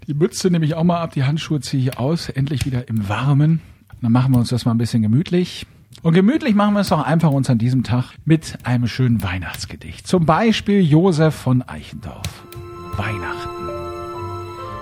Die 0.05 0.13
Mütze 0.13 0.49
nehme 0.49 0.65
ich 0.65 0.75
auch 0.75 0.83
mal 0.83 1.01
ab, 1.01 1.13
die 1.13 1.23
Handschuhe 1.23 1.59
ziehe 1.59 1.81
ich 1.81 1.97
aus, 1.97 2.29
endlich 2.29 2.65
wieder 2.65 2.87
im 2.87 3.07
Warmen. 3.09 3.61
Dann 4.01 4.11
machen 4.11 4.33
wir 4.33 4.39
uns 4.39 4.49
das 4.49 4.65
mal 4.65 4.71
ein 4.71 4.77
bisschen 4.77 5.01
gemütlich. 5.01 5.65
Und 6.03 6.13
gemütlich 6.13 6.53
machen 6.55 6.73
wir 6.73 6.81
es 6.81 6.89
doch 6.89 7.03
einfach 7.03 7.31
uns 7.31 7.49
an 7.49 7.57
diesem 7.57 7.83
Tag 7.83 8.11
mit 8.25 8.57
einem 8.63 8.87
schönen 8.87 9.23
Weihnachtsgedicht. 9.23 10.05
Zum 10.05 10.25
Beispiel 10.25 10.81
Josef 10.81 11.33
von 11.33 11.63
Eichendorff. 11.63 12.43
Weihnachten. 12.97 13.86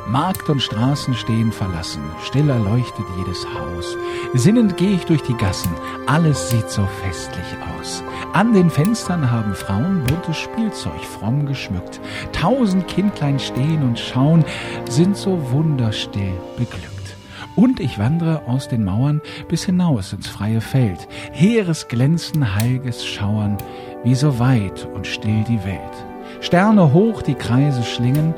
Markt 0.08 0.50
und 0.50 0.62
Straßen 0.62 1.16
stehen 1.16 1.52
verlassen, 1.52 2.04
stiller 2.24 2.60
leuchtet 2.60 3.06
jedes 3.18 3.46
Haus. 3.46 3.98
Sinnend 4.34 4.78
gehe 4.78 4.94
ich 4.96 5.06
durch 5.06 5.24
die 5.24 5.36
Gassen, 5.36 5.72
alles 6.06 6.52
sieht 6.52 6.70
so 6.70 6.86
festlich 7.02 7.46
aus. 7.78 8.04
An 8.34 8.54
den 8.54 8.70
Fenstern 8.70 9.32
haben 9.32 9.56
Frauen 9.56 10.04
buntes 10.04 10.38
Spielzeug 10.38 11.04
fromm 11.04 11.48
geschmückt. 11.48 12.00
Tausend 12.34 12.88
Kindlein 12.88 13.40
stehen 13.40 13.82
und 13.82 13.98
schauen, 13.98 14.46
sind 14.88 15.18
so 15.18 15.52
wunderstill 15.52 16.34
beglückt. 16.56 17.18
Und 17.56 17.80
ich 17.80 17.98
wandere 17.98 18.44
aus 18.48 18.68
den 18.68 18.84
Mauern 18.84 19.22
bis 19.48 19.64
hinaus 19.64 20.14
ins 20.14 20.28
freie 20.28 20.62
Feld. 20.62 21.08
Heeres 21.32 21.88
Glänzen, 21.88 22.56
heilges 22.56 23.06
Schauern, 23.06 23.58
wie 24.04 24.16
so 24.16 24.38
weit 24.38 24.88
und 24.94 25.08
still 25.08 25.44
die 25.48 25.64
Welt. 25.64 26.06
Sterne 26.42 26.94
hoch 26.94 27.22
die 27.22 27.34
Kreise 27.34 27.84
schlingen, 27.84 28.36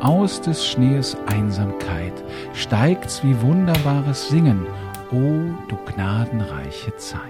aus 0.00 0.40
des 0.40 0.66
Schnees 0.66 1.16
Einsamkeit 1.26 2.12
steigt's 2.54 3.22
wie 3.24 3.40
wunderbares 3.40 4.28
Singen, 4.28 4.66
o 5.10 5.54
du 5.68 5.76
gnadenreiche 5.92 6.96
Zeit. 6.96 7.20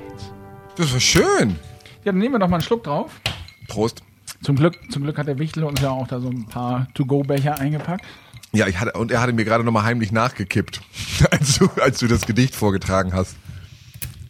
Das 0.76 0.92
war 0.92 1.00
schön. 1.00 1.56
Ja, 2.04 2.12
dann 2.12 2.18
nehmen 2.18 2.34
wir 2.34 2.38
doch 2.38 2.48
mal 2.48 2.56
einen 2.56 2.64
Schluck 2.64 2.84
drauf. 2.84 3.20
Prost. 3.68 4.02
Zum 4.42 4.56
Glück, 4.56 4.78
zum 4.90 5.02
Glück 5.02 5.18
hat 5.18 5.26
der 5.26 5.38
Wichtel 5.38 5.64
uns 5.64 5.80
ja 5.80 5.90
auch 5.90 6.06
da 6.06 6.20
so 6.20 6.28
ein 6.28 6.46
paar 6.46 6.86
To-Go-Becher 6.94 7.58
eingepackt. 7.58 8.04
Ja, 8.52 8.66
ich 8.66 8.78
hatte, 8.78 8.92
und 8.98 9.10
er 9.10 9.20
hatte 9.20 9.32
mir 9.32 9.44
gerade 9.44 9.64
noch 9.64 9.72
mal 9.72 9.82
heimlich 9.82 10.12
nachgekippt, 10.12 10.80
als 11.30 11.58
du, 11.58 11.68
als 11.80 11.98
du 11.98 12.06
das 12.06 12.26
Gedicht 12.26 12.54
vorgetragen 12.54 13.12
hast. 13.14 13.36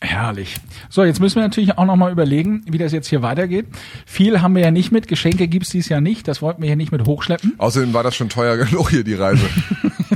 Herrlich. 0.01 0.57
So, 0.91 1.03
jetzt 1.05 1.21
müssen 1.21 1.37
wir 1.37 1.43
natürlich 1.43 1.77
auch 1.77 1.85
noch 1.85 1.97
mal 1.97 2.13
überlegen, 2.13 2.63
wie 2.67 2.79
das 2.79 2.93
jetzt 2.93 3.09
hier 3.09 3.23
weitergeht. 3.23 3.67
Viel 4.07 4.41
haben 4.41 4.55
wir 4.55 4.63
ja 4.63 4.71
nicht 4.71 4.93
mit, 4.93 5.09
Geschenke 5.09 5.49
gibt's 5.49 5.71
dies 5.71 5.89
Jahr 5.89 6.01
nicht, 6.01 6.29
das 6.29 6.41
wollten 6.41 6.63
wir 6.63 6.69
hier 6.69 6.77
nicht 6.77 6.93
mit 6.93 7.05
hochschleppen. 7.07 7.55
Außerdem 7.59 7.93
war 7.93 8.03
das 8.05 8.15
schon 8.15 8.29
teuer 8.29 8.57
genug 8.65 8.91
hier, 8.91 9.05
die 9.05 9.15
Reise. 9.15 9.45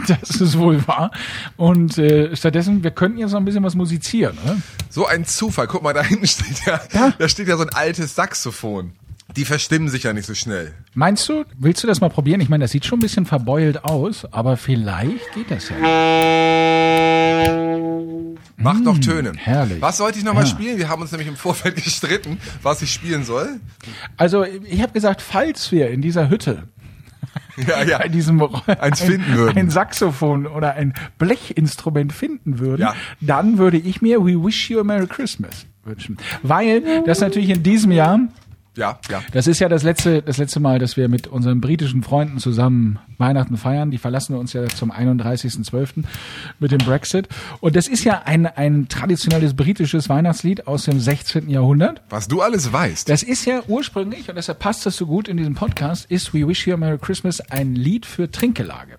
Das 0.08 0.40
ist 0.40 0.58
wohl 0.58 0.84
wahr. 0.88 1.12
Und 1.56 1.96
äh, 1.96 2.34
stattdessen, 2.34 2.82
wir 2.82 2.90
könnten 2.90 3.18
jetzt 3.18 3.30
noch 3.30 3.38
ein 3.38 3.44
bisschen 3.44 3.62
was 3.62 3.76
musizieren. 3.76 4.36
Oder? 4.42 4.56
So 4.88 5.06
ein 5.06 5.24
Zufall. 5.24 5.68
Guck 5.68 5.84
mal, 5.84 5.92
da 5.92 6.02
hinten 6.02 6.26
steht 6.26 6.64
ja, 6.66 6.80
Ja. 6.92 7.12
da 7.16 7.28
steht 7.28 7.46
ja 7.46 7.56
so 7.56 7.62
ein 7.62 7.68
altes 7.68 8.16
Saxophon. 8.16 8.92
Die 9.36 9.44
verstimmen 9.44 9.88
sich 9.88 10.02
ja 10.02 10.12
nicht 10.12 10.26
so 10.26 10.34
schnell. 10.34 10.72
Meinst 10.94 11.28
du, 11.28 11.44
willst 11.56 11.84
du 11.84 11.86
das 11.86 12.00
mal 12.00 12.08
probieren? 12.10 12.40
Ich 12.40 12.48
meine, 12.48 12.64
das 12.64 12.72
sieht 12.72 12.84
schon 12.84 12.98
ein 12.98 13.02
bisschen 13.02 13.26
verbeult 13.26 13.84
aus, 13.84 14.26
aber 14.32 14.56
vielleicht 14.56 15.32
geht 15.34 15.50
das 15.52 15.68
ja. 15.68 15.76
Macht 18.62 18.82
noch 18.84 18.98
Töne. 18.98 19.32
herrlich. 19.36 19.80
Was 19.80 19.96
sollte 19.96 20.18
ich 20.18 20.24
nochmal 20.24 20.44
Ja. 20.44 20.50
spielen? 20.50 20.78
Wir 20.78 20.88
haben 20.88 21.02
uns 21.02 21.10
nämlich 21.12 21.28
im 21.28 21.36
Vorfeld 21.36 21.76
gestritten, 21.84 22.38
was 22.62 22.82
ich 22.82 22.92
spielen 22.92 23.24
soll. 23.24 23.60
Also, 24.16 24.44
ich 24.44 24.82
habe 24.82 24.92
gesagt, 24.92 25.20
falls 25.22 25.70
wir 25.72 25.90
in 25.90 26.00
dieser 26.02 26.28
Hütte 26.30 26.64
Ja, 27.66 27.82
ja. 27.82 27.98
bei 28.02 28.08
diesem 28.08 28.42
Eins 28.42 29.00
ein, 29.02 29.08
finden 29.10 29.34
würden. 29.34 29.58
ein 29.58 29.70
Saxophon 29.70 30.46
oder 30.46 30.74
ein 30.74 30.94
Blechinstrument 31.18 32.12
finden 32.12 32.58
würden, 32.58 32.82
Ja. 32.82 32.94
dann 33.20 33.58
würde 33.58 33.76
ich 33.78 34.02
mir 34.02 34.20
We 34.24 34.42
Wish 34.42 34.70
You 34.70 34.80
a 34.80 34.84
Merry 34.84 35.06
Christmas 35.06 35.66
wünschen. 35.84 36.16
Weil 36.42 37.02
das 37.04 37.20
natürlich 37.20 37.50
in 37.50 37.62
diesem 37.62 37.90
Jahr 37.92 38.20
Ja, 38.74 38.98
ja. 39.10 39.22
Das 39.32 39.46
ist 39.46 39.58
ja 39.58 39.68
das 39.68 39.82
letzte, 39.82 40.22
das 40.22 40.38
letzte 40.38 40.58
Mal, 40.58 40.78
dass 40.78 40.96
wir 40.96 41.08
mit 41.08 41.26
unseren 41.26 41.60
britischen 41.60 42.02
Freunden 42.02 42.38
zusammen 42.38 42.98
Weihnachten 43.18 43.58
feiern. 43.58 43.90
Die 43.90 43.98
verlassen 43.98 44.34
uns 44.34 44.54
ja 44.54 44.66
zum 44.66 44.90
31.12. 44.90 46.04
mit 46.58 46.72
dem 46.72 46.78
Brexit. 46.78 47.28
Und 47.60 47.76
das 47.76 47.86
ist 47.86 48.04
ja 48.04 48.22
ein, 48.24 48.46
ein 48.46 48.88
traditionelles 48.88 49.54
britisches 49.54 50.08
Weihnachtslied 50.08 50.66
aus 50.66 50.84
dem 50.84 51.00
16. 51.00 51.50
Jahrhundert. 51.50 52.00
Was 52.08 52.28
du 52.28 52.40
alles 52.40 52.72
weißt. 52.72 53.08
Das 53.10 53.22
ist 53.22 53.44
ja 53.44 53.62
ursprünglich, 53.68 54.30
und 54.30 54.36
deshalb 54.36 54.58
passt 54.58 54.86
das 54.86 54.96
so 54.96 55.06
gut 55.06 55.28
in 55.28 55.36
diesem 55.36 55.54
Podcast, 55.54 56.10
ist 56.10 56.32
We 56.32 56.48
Wish 56.48 56.66
You 56.66 56.74
a 56.74 56.76
Merry 56.78 56.98
Christmas 56.98 57.40
ein 57.40 57.74
Lied 57.74 58.06
für 58.06 58.30
Trinkgelage. 58.30 58.96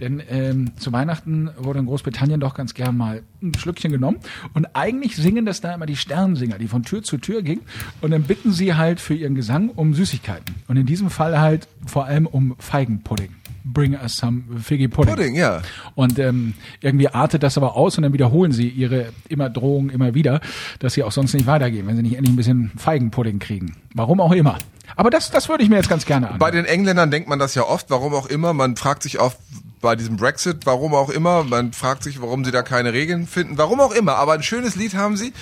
Denn 0.00 0.22
ähm, 0.30 0.72
zu 0.76 0.92
Weihnachten 0.92 1.50
wurde 1.56 1.80
in 1.80 1.86
Großbritannien 1.86 2.40
doch 2.40 2.54
ganz 2.54 2.74
gern 2.74 2.96
mal 2.96 3.22
ein 3.42 3.54
Schlückchen 3.54 3.92
genommen. 3.92 4.18
Und 4.54 4.74
eigentlich 4.74 5.16
singen 5.16 5.44
das 5.44 5.60
da 5.60 5.74
immer 5.74 5.86
die 5.86 5.96
Sternsinger, 5.96 6.58
die 6.58 6.68
von 6.68 6.82
Tür 6.82 7.02
zu 7.02 7.18
Tür 7.18 7.42
gingen. 7.42 7.62
Und 8.00 8.10
dann 8.10 8.22
bitten 8.22 8.52
sie 8.52 8.74
halt 8.74 9.00
für 9.00 9.14
ihren 9.14 9.34
Gesang 9.34 9.68
um 9.68 9.94
Süßigkeiten. 9.94 10.54
Und 10.68 10.76
in 10.76 10.86
diesem 10.86 11.10
Fall 11.10 11.38
halt 11.38 11.68
vor 11.86 12.06
allem 12.06 12.26
um 12.26 12.56
Feigenpudding. 12.58 13.30
Bring 13.62 13.92
us 13.94 14.16
some 14.16 14.42
figgy 14.62 14.88
pudding. 14.88 15.14
Pudding, 15.14 15.34
ja. 15.34 15.60
Und 15.94 16.18
ähm, 16.18 16.54
irgendwie 16.80 17.08
artet 17.08 17.42
das 17.42 17.58
aber 17.58 17.76
aus 17.76 17.98
und 17.98 18.02
dann 18.02 18.14
wiederholen 18.14 18.52
sie 18.52 18.68
ihre 18.68 19.12
immer 19.28 19.50
Drohungen 19.50 19.90
immer 19.90 20.14
wieder, 20.14 20.40
dass 20.78 20.94
sie 20.94 21.02
auch 21.02 21.12
sonst 21.12 21.34
nicht 21.34 21.46
weitergehen, 21.46 21.86
wenn 21.86 21.96
sie 21.96 22.02
nicht 22.02 22.16
endlich 22.16 22.32
ein 22.32 22.36
bisschen 22.36 22.70
Feigenpudding 22.76 23.38
kriegen. 23.38 23.76
Warum 23.94 24.20
auch 24.20 24.32
immer. 24.32 24.56
Aber 24.96 25.10
das, 25.10 25.30
das 25.30 25.48
würde 25.48 25.62
ich 25.62 25.70
mir 25.70 25.76
jetzt 25.76 25.88
ganz 25.88 26.04
gerne 26.04 26.30
an. 26.30 26.38
Bei 26.38 26.50
den 26.50 26.64
Engländern 26.64 27.10
denkt 27.10 27.28
man 27.28 27.38
das 27.38 27.54
ja 27.54 27.62
oft, 27.62 27.90
warum 27.90 28.14
auch 28.14 28.26
immer. 28.26 28.52
Man 28.52 28.76
fragt 28.76 29.02
sich 29.02 29.20
oft 29.20 29.38
bei 29.80 29.96
diesem 29.96 30.16
Brexit, 30.16 30.66
warum 30.66 30.94
auch 30.94 31.08
immer. 31.10 31.44
Man 31.44 31.72
fragt 31.72 32.02
sich, 32.02 32.20
warum 32.20 32.44
sie 32.44 32.50
da 32.50 32.62
keine 32.62 32.92
Regeln 32.92 33.26
finden. 33.26 33.58
Warum 33.58 33.80
auch 33.80 33.92
immer. 33.92 34.16
Aber 34.16 34.34
ein 34.34 34.42
schönes 34.42 34.76
Lied 34.76 34.94
haben 34.94 35.16
sie. 35.16 35.32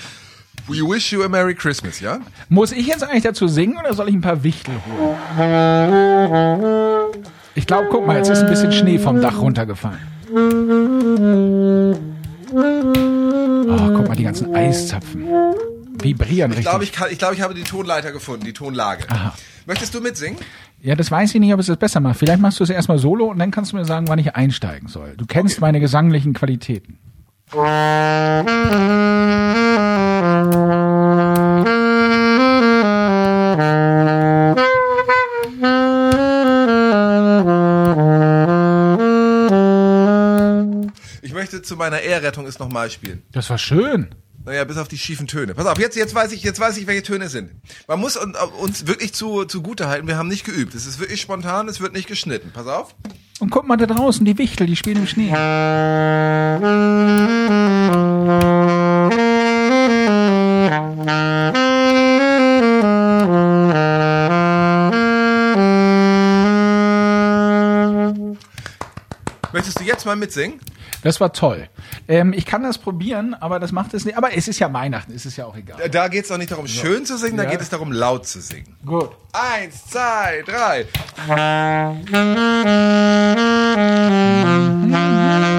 We 0.67 0.83
wish 0.83 1.13
you 1.13 1.23
a 1.23 1.29
Merry 1.29 1.55
Christmas, 1.55 2.01
ja? 2.01 2.19
Muss 2.49 2.73
ich 2.73 2.87
jetzt 2.87 3.03
eigentlich 3.03 3.23
dazu 3.23 3.49
singen 3.49 3.79
oder 3.79 3.95
soll 3.95 4.09
ich 4.09 4.15
ein 4.15 4.21
paar 4.21 4.43
Wichtel 4.43 4.75
holen? 4.87 5.17
Ich 7.55 7.67
glaube, 7.67 7.89
guck 7.91 8.07
mal, 8.07 8.17
jetzt 8.17 8.29
ist 8.29 8.41
ein 8.41 8.51
bisschen 8.51 8.73
Schnee 8.73 8.99
vom 8.99 9.21
Dach 9.21 9.39
runtergefallen. 9.41 9.99
Oh, 13.71 13.97
guck 13.97 14.09
mal, 14.09 14.17
die 14.17 14.25
ganzen 14.25 14.55
Eiszapfen. 14.55 15.27
Vibrieren 16.03 16.53
Ich 16.53 16.61
glaube, 16.61 16.85
ich, 16.85 16.93
kann, 16.93 17.09
ich, 17.11 17.19
glaube, 17.19 17.35
ich 17.35 17.41
habe 17.43 17.55
die 17.55 17.65
Tonleiter 17.65 18.13
gefunden, 18.13 18.45
die 18.45 18.53
Tonlage. 18.53 19.05
Aha. 19.09 19.35
Möchtest 19.67 19.95
du 19.95 20.01
mitsingen? 20.01 20.39
Ja, 20.81 20.95
das 20.95 21.11
weiß 21.11 21.35
ich 21.35 21.41
nicht, 21.41 21.53
ob 21.53 21.61
es 21.61 21.67
das 21.67 21.77
besser 21.77 22.01
macht. 22.01 22.19
Vielleicht 22.19 22.41
machst 22.41 22.61
du 22.61 22.65
es 22.65 22.71
erstmal 22.71 22.99
solo 22.99 23.27
und 23.27 23.39
dann 23.39 23.51
kannst 23.51 23.73
du 23.73 23.77
mir 23.77 23.85
sagen, 23.85 24.09
wann 24.09 24.19
ich 24.19 24.35
einsteigen 24.37 24.89
soll. 24.89 25.15
Du 25.17 25.27
kennst 25.27 25.61
meine 25.61 25.81
gesanglichen 25.81 26.35
Qualitäten. 26.35 26.99
Ich 41.23 41.33
möchte 41.33 41.63
zu 41.63 41.77
meiner 41.77 42.01
Ehrrettung 42.01 42.47
es 42.47 42.59
nochmal 42.59 42.91
spielen. 42.91 43.23
Das 43.33 43.51
war 43.51 43.59
schön. 43.59 44.15
Naja, 44.49 44.65
bis 44.65 44.79
auf 44.79 44.89
die 44.89 44.97
schiefen 44.97 45.27
Töne. 45.27 45.55
Pass 45.55 45.67
auf, 45.67 45.79
jetzt, 45.79 45.95
jetzt 45.95 46.15
weiß 46.15 46.33
ich, 46.33 46.43
jetzt 46.43 46.59
weiß 46.59 46.79
ich, 46.79 46.87
welche 46.87 47.03
Töne 47.03 47.27
es 47.27 47.33
sind. 47.33 47.51
Man 47.87 48.01
muss 48.01 48.17
un- 48.17 48.35
uns 48.63 48.87
wirklich 48.87 49.13
zu, 49.13 49.45
zugute 49.45 49.89
halten, 49.89 50.07
wir 50.09 50.17
haben 50.17 50.29
nicht 50.29 50.45
geübt. 50.47 50.75
Es 50.75 50.87
ist 50.87 50.99
wirklich 50.99 51.21
spontan, 51.21 51.69
es 51.69 51.83
wird 51.83 51.93
nicht 51.93 52.09
geschnitten. 52.09 52.51
Pass 52.55 52.67
auf. 52.67 52.95
Und 53.41 53.51
guck 53.51 53.69
mal 53.69 53.77
da 53.77 53.85
draußen, 53.85 54.25
die 54.25 54.39
Wichtel, 54.39 54.67
die 54.67 54.75
spielen 54.77 54.97
im 55.01 55.07
Schnee. 55.07 55.33
Möchtest 69.53 69.81
du 69.81 69.85
jetzt 69.85 70.05
mal 70.07 70.17
mitsingen? 70.17 70.61
Das 71.03 71.21
war 71.21 71.33
toll. 71.33 71.69
Ähm, 72.11 72.33
ich 72.33 72.47
kann 72.47 72.63
das 72.63 72.79
probieren, 72.79 73.35
aber 73.35 73.61
das 73.61 73.71
macht 73.71 73.93
es 73.93 74.07
nicht. 74.07 74.17
Aber 74.17 74.35
es 74.35 74.49
ist 74.49 74.59
ja 74.59 74.73
Weihnachten, 74.73 75.13
es 75.15 75.27
ist 75.27 75.37
ja 75.37 75.45
auch 75.45 75.55
egal. 75.57 75.89
Da 75.91 76.09
geht 76.09 76.23
es 76.23 76.29
doch 76.29 76.39
nicht 76.39 76.51
darum, 76.51 76.67
schön 76.67 77.05
zu 77.05 77.19
singen, 77.19 77.37
da 77.37 77.45
Ja. 77.45 77.51
geht 77.51 77.61
es 77.61 77.69
darum, 77.69 77.93
laut 77.93 78.27
zu 78.27 78.41
singen. 78.41 78.77
Gut. 78.85 79.11
Eins, 79.33 79.85
zwei, 79.87 80.43
drei. 80.47 80.87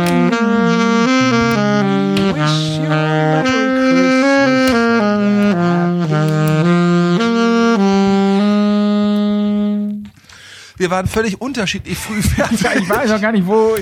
Wir 10.80 10.90
waren 10.90 11.08
völlig 11.08 11.42
unterschiedlich 11.42 11.98
früh 11.98 12.22
fertig. 12.22 12.62
Ja, 12.62 12.72
ich 12.74 12.90
weiß 12.90 13.12
auch 13.12 13.20
gar 13.20 13.34
nicht, 13.34 13.46
wo, 13.46 13.76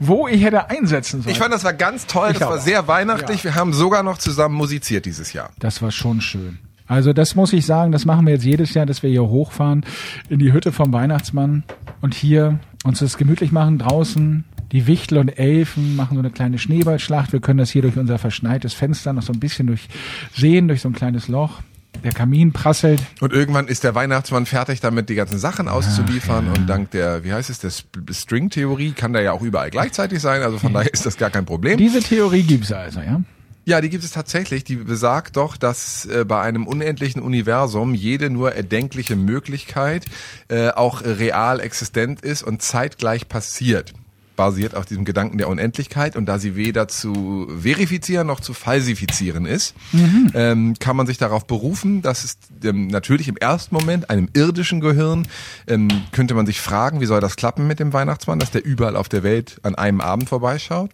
wo 0.00 0.28
ich 0.28 0.44
hätte 0.44 0.68
einsetzen 0.68 1.22
sollen. 1.22 1.32
Ich 1.32 1.38
fand, 1.38 1.52
das 1.52 1.64
war 1.64 1.72
ganz 1.72 2.06
toll, 2.06 2.28
Ich 2.30 2.38
das 2.38 2.46
war 2.46 2.58
sehr 2.58 2.86
weihnachtlich. 2.86 3.38
Ja. 3.38 3.44
Wir 3.44 3.54
haben 3.54 3.72
sogar 3.72 4.02
noch 4.02 4.18
zusammen 4.18 4.54
musiziert 4.54 5.06
dieses 5.06 5.32
Jahr. 5.32 5.48
Das 5.58 5.80
war 5.80 5.90
schon 5.90 6.20
schön. 6.20 6.58
Also 6.86 7.14
das 7.14 7.36
muss 7.36 7.54
ich 7.54 7.64
sagen, 7.64 7.90
das 7.90 8.04
machen 8.04 8.26
wir 8.26 8.34
jetzt 8.34 8.44
jedes 8.44 8.74
Jahr, 8.74 8.84
dass 8.84 9.02
wir 9.02 9.08
hier 9.08 9.22
hochfahren 9.22 9.86
in 10.28 10.40
die 10.40 10.52
Hütte 10.52 10.72
vom 10.72 10.92
Weihnachtsmann 10.92 11.64
und 12.02 12.12
hier 12.12 12.60
uns 12.84 12.98
das 12.98 13.16
gemütlich 13.16 13.50
machen 13.50 13.78
draußen. 13.78 14.44
Die 14.72 14.86
Wichtel 14.86 15.16
und 15.16 15.30
Elfen 15.30 15.96
machen 15.96 16.16
so 16.16 16.20
eine 16.20 16.30
kleine 16.30 16.58
Schneeballschlacht. 16.58 17.32
Wir 17.32 17.40
können 17.40 17.60
das 17.60 17.70
hier 17.70 17.80
durch 17.80 17.96
unser 17.96 18.18
verschneites 18.18 18.74
Fenster 18.74 19.14
noch 19.14 19.22
so 19.22 19.32
ein 19.32 19.40
bisschen 19.40 19.68
durch 19.68 19.88
sehen, 20.34 20.68
durch 20.68 20.82
so 20.82 20.90
ein 20.90 20.94
kleines 20.94 21.28
Loch. 21.28 21.62
Der 22.04 22.12
Kamin 22.12 22.52
prasselt. 22.52 23.00
Und 23.20 23.32
irgendwann 23.32 23.68
ist 23.68 23.84
der 23.84 23.94
Weihnachtsmann 23.94 24.46
fertig 24.46 24.80
damit, 24.80 25.08
die 25.08 25.14
ganzen 25.14 25.38
Sachen 25.38 25.68
auszuliefern. 25.68 26.48
Und 26.48 26.66
dank 26.66 26.90
der, 26.90 27.22
wie 27.22 27.32
heißt 27.32 27.50
es, 27.50 27.60
der 27.60 27.70
String-Theorie 28.12 28.92
kann 28.92 29.12
der 29.12 29.22
ja 29.22 29.32
auch 29.32 29.42
überall 29.42 29.70
gleichzeitig 29.70 30.20
sein. 30.20 30.42
Also 30.42 30.58
von 30.58 30.72
daher 30.72 30.92
ist 30.92 31.06
das 31.06 31.16
gar 31.16 31.30
kein 31.30 31.44
Problem. 31.44 31.78
Diese 31.78 32.00
Theorie 32.00 32.42
gibt's 32.42 32.72
also, 32.72 33.00
ja? 33.00 33.22
Ja, 33.64 33.80
die 33.80 33.90
gibt 33.90 34.02
es 34.02 34.10
tatsächlich. 34.10 34.64
Die 34.64 34.76
besagt 34.76 35.36
doch, 35.36 35.56
dass 35.56 36.04
äh, 36.06 36.24
bei 36.24 36.40
einem 36.40 36.66
unendlichen 36.66 37.22
Universum 37.22 37.94
jede 37.94 38.28
nur 38.28 38.52
erdenkliche 38.52 39.14
Möglichkeit 39.14 40.04
äh, 40.48 40.70
auch 40.70 41.02
real 41.04 41.60
existent 41.60 42.22
ist 42.22 42.42
und 42.42 42.60
zeitgleich 42.60 43.28
passiert. 43.28 43.92
Basiert 44.36 44.74
auf 44.74 44.86
diesem 44.86 45.04
Gedanken 45.04 45.38
der 45.38 45.48
Unendlichkeit 45.48 46.16
und 46.16 46.26
da 46.26 46.38
sie 46.38 46.56
weder 46.56 46.88
zu 46.88 47.48
verifizieren 47.60 48.26
noch 48.26 48.40
zu 48.40 48.54
falsifizieren 48.54 49.46
ist, 49.46 49.74
ähm, 50.34 50.74
kann 50.78 50.96
man 50.96 51.06
sich 51.06 51.18
darauf 51.18 51.46
berufen, 51.46 52.02
dass 52.02 52.24
es 52.24 52.38
ähm, 52.64 52.88
natürlich 52.88 53.28
im 53.28 53.36
ersten 53.36 53.74
Moment 53.74 54.10
einem 54.10 54.28
irdischen 54.32 54.80
Gehirn 54.80 55.28
ähm, 55.66 55.88
könnte 56.12 56.34
man 56.34 56.46
sich 56.46 56.60
fragen, 56.60 57.00
wie 57.00 57.06
soll 57.06 57.20
das 57.20 57.36
klappen 57.36 57.66
mit 57.66 57.80
dem 57.80 57.92
Weihnachtsmann, 57.92 58.38
dass 58.38 58.50
der 58.50 58.64
überall 58.64 58.96
auf 58.96 59.08
der 59.08 59.22
Welt 59.22 59.58
an 59.62 59.74
einem 59.74 60.00
Abend 60.00 60.28
vorbeischaut. 60.28 60.90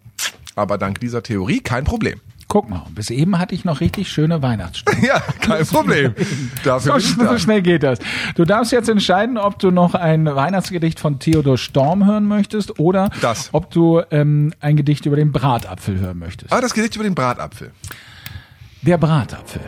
Aber 0.55 0.77
dank 0.77 0.99
dieser 0.99 1.23
Theorie 1.23 1.61
kein 1.61 1.85
Problem. 1.85 2.19
Guck 2.51 2.67
mal, 2.67 2.83
bis 2.95 3.11
eben 3.11 3.37
hatte 3.37 3.53
ich 3.53 3.63
noch 3.63 3.79
richtig 3.79 4.11
schöne 4.11 4.41
Weihnachtsstimmung. 4.41 5.03
Ja, 5.07 5.19
kein 5.39 5.65
Problem. 5.67 6.15
Dafür 6.63 6.99
So, 6.99 7.25
so 7.25 7.37
schnell 7.37 7.61
geht 7.61 7.83
das. 7.83 7.99
Du 8.35 8.43
darfst 8.43 8.71
jetzt 8.71 8.89
entscheiden, 8.89 9.37
ob 9.37 9.59
du 9.59 9.69
noch 9.69 9.93
ein 9.93 10.25
Weihnachtsgedicht 10.25 10.99
von 10.99 11.19
Theodor 11.19 11.57
Storm 11.59 12.05
hören 12.07 12.25
möchtest 12.25 12.79
oder 12.79 13.11
Das. 13.21 13.49
ob 13.53 13.69
du 13.69 14.01
ähm, 14.09 14.51
ein 14.61 14.75
Gedicht 14.75 15.05
über 15.05 15.15
den 15.15 15.31
Bratapfel 15.31 15.99
hören 15.99 16.17
möchtest. 16.17 16.51
Ah, 16.51 16.59
das 16.59 16.73
Gedicht 16.73 16.95
über 16.95 17.03
den 17.03 17.13
Bratapfel. 17.15 17.71
Der 18.81 18.97
Bratapfel. 18.97 19.61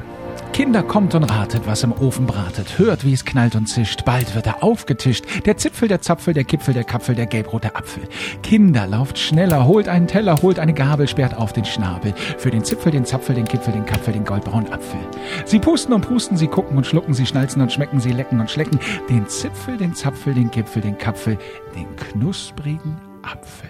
Kinder, 0.53 0.83
kommt 0.83 1.15
und 1.15 1.23
ratet, 1.23 1.65
was 1.65 1.83
im 1.83 1.91
Ofen 1.91 2.27
bratet. 2.27 2.77
Hört, 2.77 3.05
wie 3.05 3.13
es 3.13 3.25
knallt 3.25 3.55
und 3.55 3.67
zischt. 3.67 4.05
Bald 4.05 4.35
wird 4.35 4.47
er 4.47 4.63
aufgetischt. 4.63 5.25
Der 5.45 5.57
Zipfel, 5.57 5.88
der 5.88 6.01
Zapfel, 6.01 6.33
der 6.33 6.43
Kipfel, 6.43 6.73
der 6.73 6.83
Kapfel, 6.83 7.15
der 7.15 7.25
gelbrote 7.25 7.75
Apfel. 7.75 8.03
Kinder, 8.43 8.85
lauft 8.85 9.17
schneller, 9.17 9.65
holt 9.65 9.88
einen 9.88 10.07
Teller, 10.07 10.41
holt 10.41 10.59
eine 10.59 10.73
Gabel, 10.73 11.07
sperrt 11.07 11.35
auf 11.35 11.53
den 11.53 11.65
Schnabel. 11.65 12.13
Für 12.38 12.51
den 12.51 12.63
Zipfel, 12.63 12.91
den 12.91 13.05
Zapfel, 13.05 13.35
den 13.35 13.47
Kipfel, 13.47 13.73
den 13.73 13.85
Kapfel, 13.85 14.13
den 14.13 14.25
goldbraunen 14.25 14.71
Apfel. 14.71 15.00
Sie 15.45 15.59
pusten 15.59 15.93
und 15.93 16.01
pusten, 16.01 16.38
sie 16.38 16.47
gucken 16.47 16.77
und 16.77 16.85
schlucken, 16.85 17.13
sie 17.13 17.25
schnalzen 17.25 17.61
und 17.61 17.71
schmecken, 17.71 18.00
sie 18.00 18.11
lecken 18.11 18.39
und 18.39 18.51
schlecken. 18.51 18.79
Den 19.09 19.27
Zipfel, 19.27 19.77
den 19.77 19.95
Zapfel, 19.95 20.33
den 20.33 20.51
Kipfel, 20.51 20.81
den 20.81 20.97
Kapfel, 20.97 21.38
den 21.75 21.95
knusprigen 21.95 22.97
Apfel. 23.23 23.69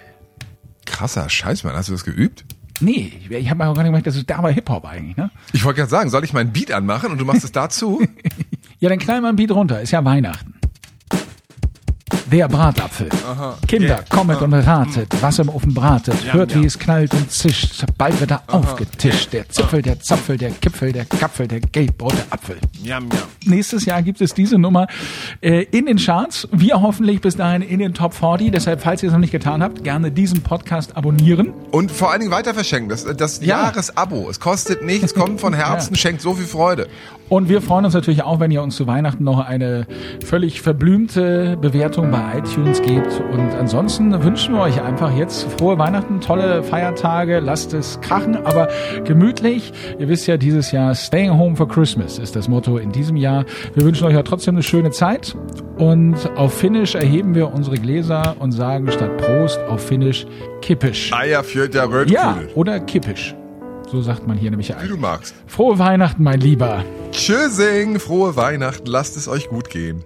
Krasser 0.86 1.30
Scheiß, 1.30 1.64
Mann. 1.64 1.76
Hast 1.76 1.90
du 1.90 1.94
das 1.94 2.04
geübt? 2.04 2.44
Nee, 2.82 3.14
ich, 3.20 3.32
ich 3.32 3.50
habe 3.50 3.58
mal 3.60 3.66
gar 3.66 3.84
nicht 3.84 3.86
gemerkt, 3.86 4.08
das 4.08 4.16
ist 4.16 4.30
dabei 4.30 4.54
Hip-Hop 4.54 4.86
eigentlich, 4.86 5.18
ne? 5.18 5.30
Ich 5.54 5.64
wollte 5.64 5.78
gerade 5.78 5.90
sagen, 5.90 6.10
soll 6.10 6.24
ich 6.24 6.34
meinen 6.34 6.52
Beat 6.52 6.72
anmachen 6.72 7.12
und 7.12 7.18
du 7.20 7.26
machst 7.26 7.44
es 7.44 7.52
dazu? 7.52 8.02
Ja, 8.80 8.90
dann 8.90 8.98
knall 8.98 9.22
mal 9.22 9.30
ein 9.30 9.36
Beat 9.36 9.52
runter. 9.52 9.80
Ist 9.80 9.92
ja 9.92 10.04
Weihnachten. 10.04 10.56
Der 12.32 12.48
Bratapfel. 12.48 13.10
Kinder, 13.68 13.88
Yeah. 13.88 14.04
kommet 14.10 14.42
und 14.42 14.54
ratet, 14.54 15.10
was 15.22 15.40
im 15.40 15.50
Ofen 15.50 15.74
bratet. 15.74 16.16
Hört, 16.34 16.56
wie 16.56 16.66
es 16.66 16.80
knallt 16.80 17.14
und 17.14 17.30
zischt. 17.32 17.84
Bald 17.98 18.20
wird 18.22 18.32
er 18.32 18.44
aufgetischt. 18.48 19.34
Der 19.34 19.50
Zipfel, 19.50 19.82
der 19.82 20.00
Zapfel, 20.00 20.38
der 20.38 20.52
Kipfel, 20.52 20.94
der 20.94 21.06
Kapfel, 21.06 21.48
der 21.48 21.60
gelbrote 21.60 22.24
Apfel. 22.30 22.58
Jam, 22.84 23.10
jam. 23.10 23.20
Nächstes 23.46 23.86
Jahr 23.86 24.02
gibt 24.02 24.22
es 24.22 24.34
diese 24.34 24.58
Nummer 24.58 24.88
äh, 25.42 25.64
in 25.72 25.88
den 25.88 25.98
Charts. 25.98 26.48
Wir 26.54 26.82
hoffentlich 26.82 27.20
bis 27.22 27.36
dahin 27.36 27.62
in 27.64 27.80
den 27.80 27.94
Top 27.94 28.14
40. 28.14 28.52
Deshalb, 28.52 28.82
falls 28.82 29.04
ihr 29.04 29.08
es 29.10 29.14
noch 29.14 29.20
nicht 29.20 29.32
getan 29.32 29.62
habt, 29.62 29.84
gerne 29.84 30.12
diesen 30.12 30.42
Podcast 30.42 30.96
abonnieren. 30.96 31.54
Und 31.72 31.92
vor 31.92 32.12
allen 32.12 32.22
Dingen 32.22 32.32
weiter 32.32 32.54
verschenken. 32.54 32.90
Das, 32.90 33.04
das 33.18 33.40
Ja. 33.42 33.64
Jahresabo. 33.64 34.30
Es 34.30 34.40
kostet 34.40 34.84
nichts, 34.86 35.14
kommt 35.14 35.42
von 35.42 35.54
Herzen, 35.54 35.96
Ja. 35.96 36.00
schenkt 36.00 36.22
so 36.22 36.34
viel 36.36 36.46
Freude. 36.48 36.88
Und 37.32 37.48
wir 37.48 37.62
freuen 37.62 37.86
uns 37.86 37.94
natürlich 37.94 38.24
auch, 38.24 38.42
wenn 38.42 38.52
ihr 38.52 38.62
uns 38.62 38.76
zu 38.76 38.88
Weihnachten 38.88 39.24
noch 39.24 39.40
eine 39.40 39.88
völlig 40.22 40.62
verblümte 40.62 41.56
Bewertung 41.56 42.12
bei 42.12 42.40
iTunes 42.40 42.82
gebt. 42.82 43.24
Und 43.32 43.52
ansonsten 43.58 44.22
wünschen 44.22 44.54
wir 44.54 44.64
euch 44.64 44.82
einfach 44.82 45.16
jetzt 45.16 45.50
frohe 45.54 45.80
Weihnachten, 45.80 46.20
tolle 46.20 46.62
Feiertage, 46.62 47.40
lasst 47.40 47.74
es 47.74 48.02
krachen, 48.02 48.36
aber 48.46 48.68
gemütlich. 49.06 49.72
Ihr 49.98 50.10
wisst 50.10 50.28
ja, 50.28 50.36
dieses 50.36 50.74
Jahr 50.74 50.94
Staying 50.94 51.32
Home 51.32 51.56
for 51.56 51.70
Christmas 51.70 52.20
ist 52.20 52.36
das 52.36 52.50
Motto 52.50 52.78
in 52.78 52.92
diesem 52.92 53.16
Jahr. 53.16 53.46
Wir 53.76 53.86
wünschen 53.86 54.08
euch 54.08 54.14
ja 54.14 54.24
trotzdem 54.24 54.56
eine 54.56 54.64
schöne 54.64 54.92
Zeit. 54.92 55.34
Und 55.78 56.18
auf 56.36 56.54
Finnisch 56.54 56.96
erheben 56.96 57.34
wir 57.34 57.54
unsere 57.54 57.78
Gläser 57.78 58.36
und 58.40 58.52
sagen 58.52 58.92
statt 58.92 59.18
Prost 59.20 59.58
auf 59.70 59.88
Finnisch 59.88 60.26
Kippisch. 60.62 61.14
Eier 61.14 61.46
für 61.46 61.70
der 61.70 61.90
Rötkühl. 61.90 62.14
Ja, 62.14 62.40
oder 62.56 62.82
Kippisch. 62.82 63.36
So 63.92 64.02
sagt 64.02 64.26
man 64.26 64.38
hier 64.38 64.52
nämlich 64.52 64.74
Wie 64.82 64.88
du 64.88 64.96
magst. 64.96 65.36
Frohe 65.48 65.78
Weihnachten, 65.78 66.24
mein 66.24 66.40
Lieber. 66.40 66.86
Tschüssing, 67.12 68.00
frohe 68.00 68.38
Weihnachten, 68.38 68.88
lasst 68.88 69.18
es 69.18 69.28
euch 69.28 69.50
gut 69.50 69.70
gehen. 69.70 70.06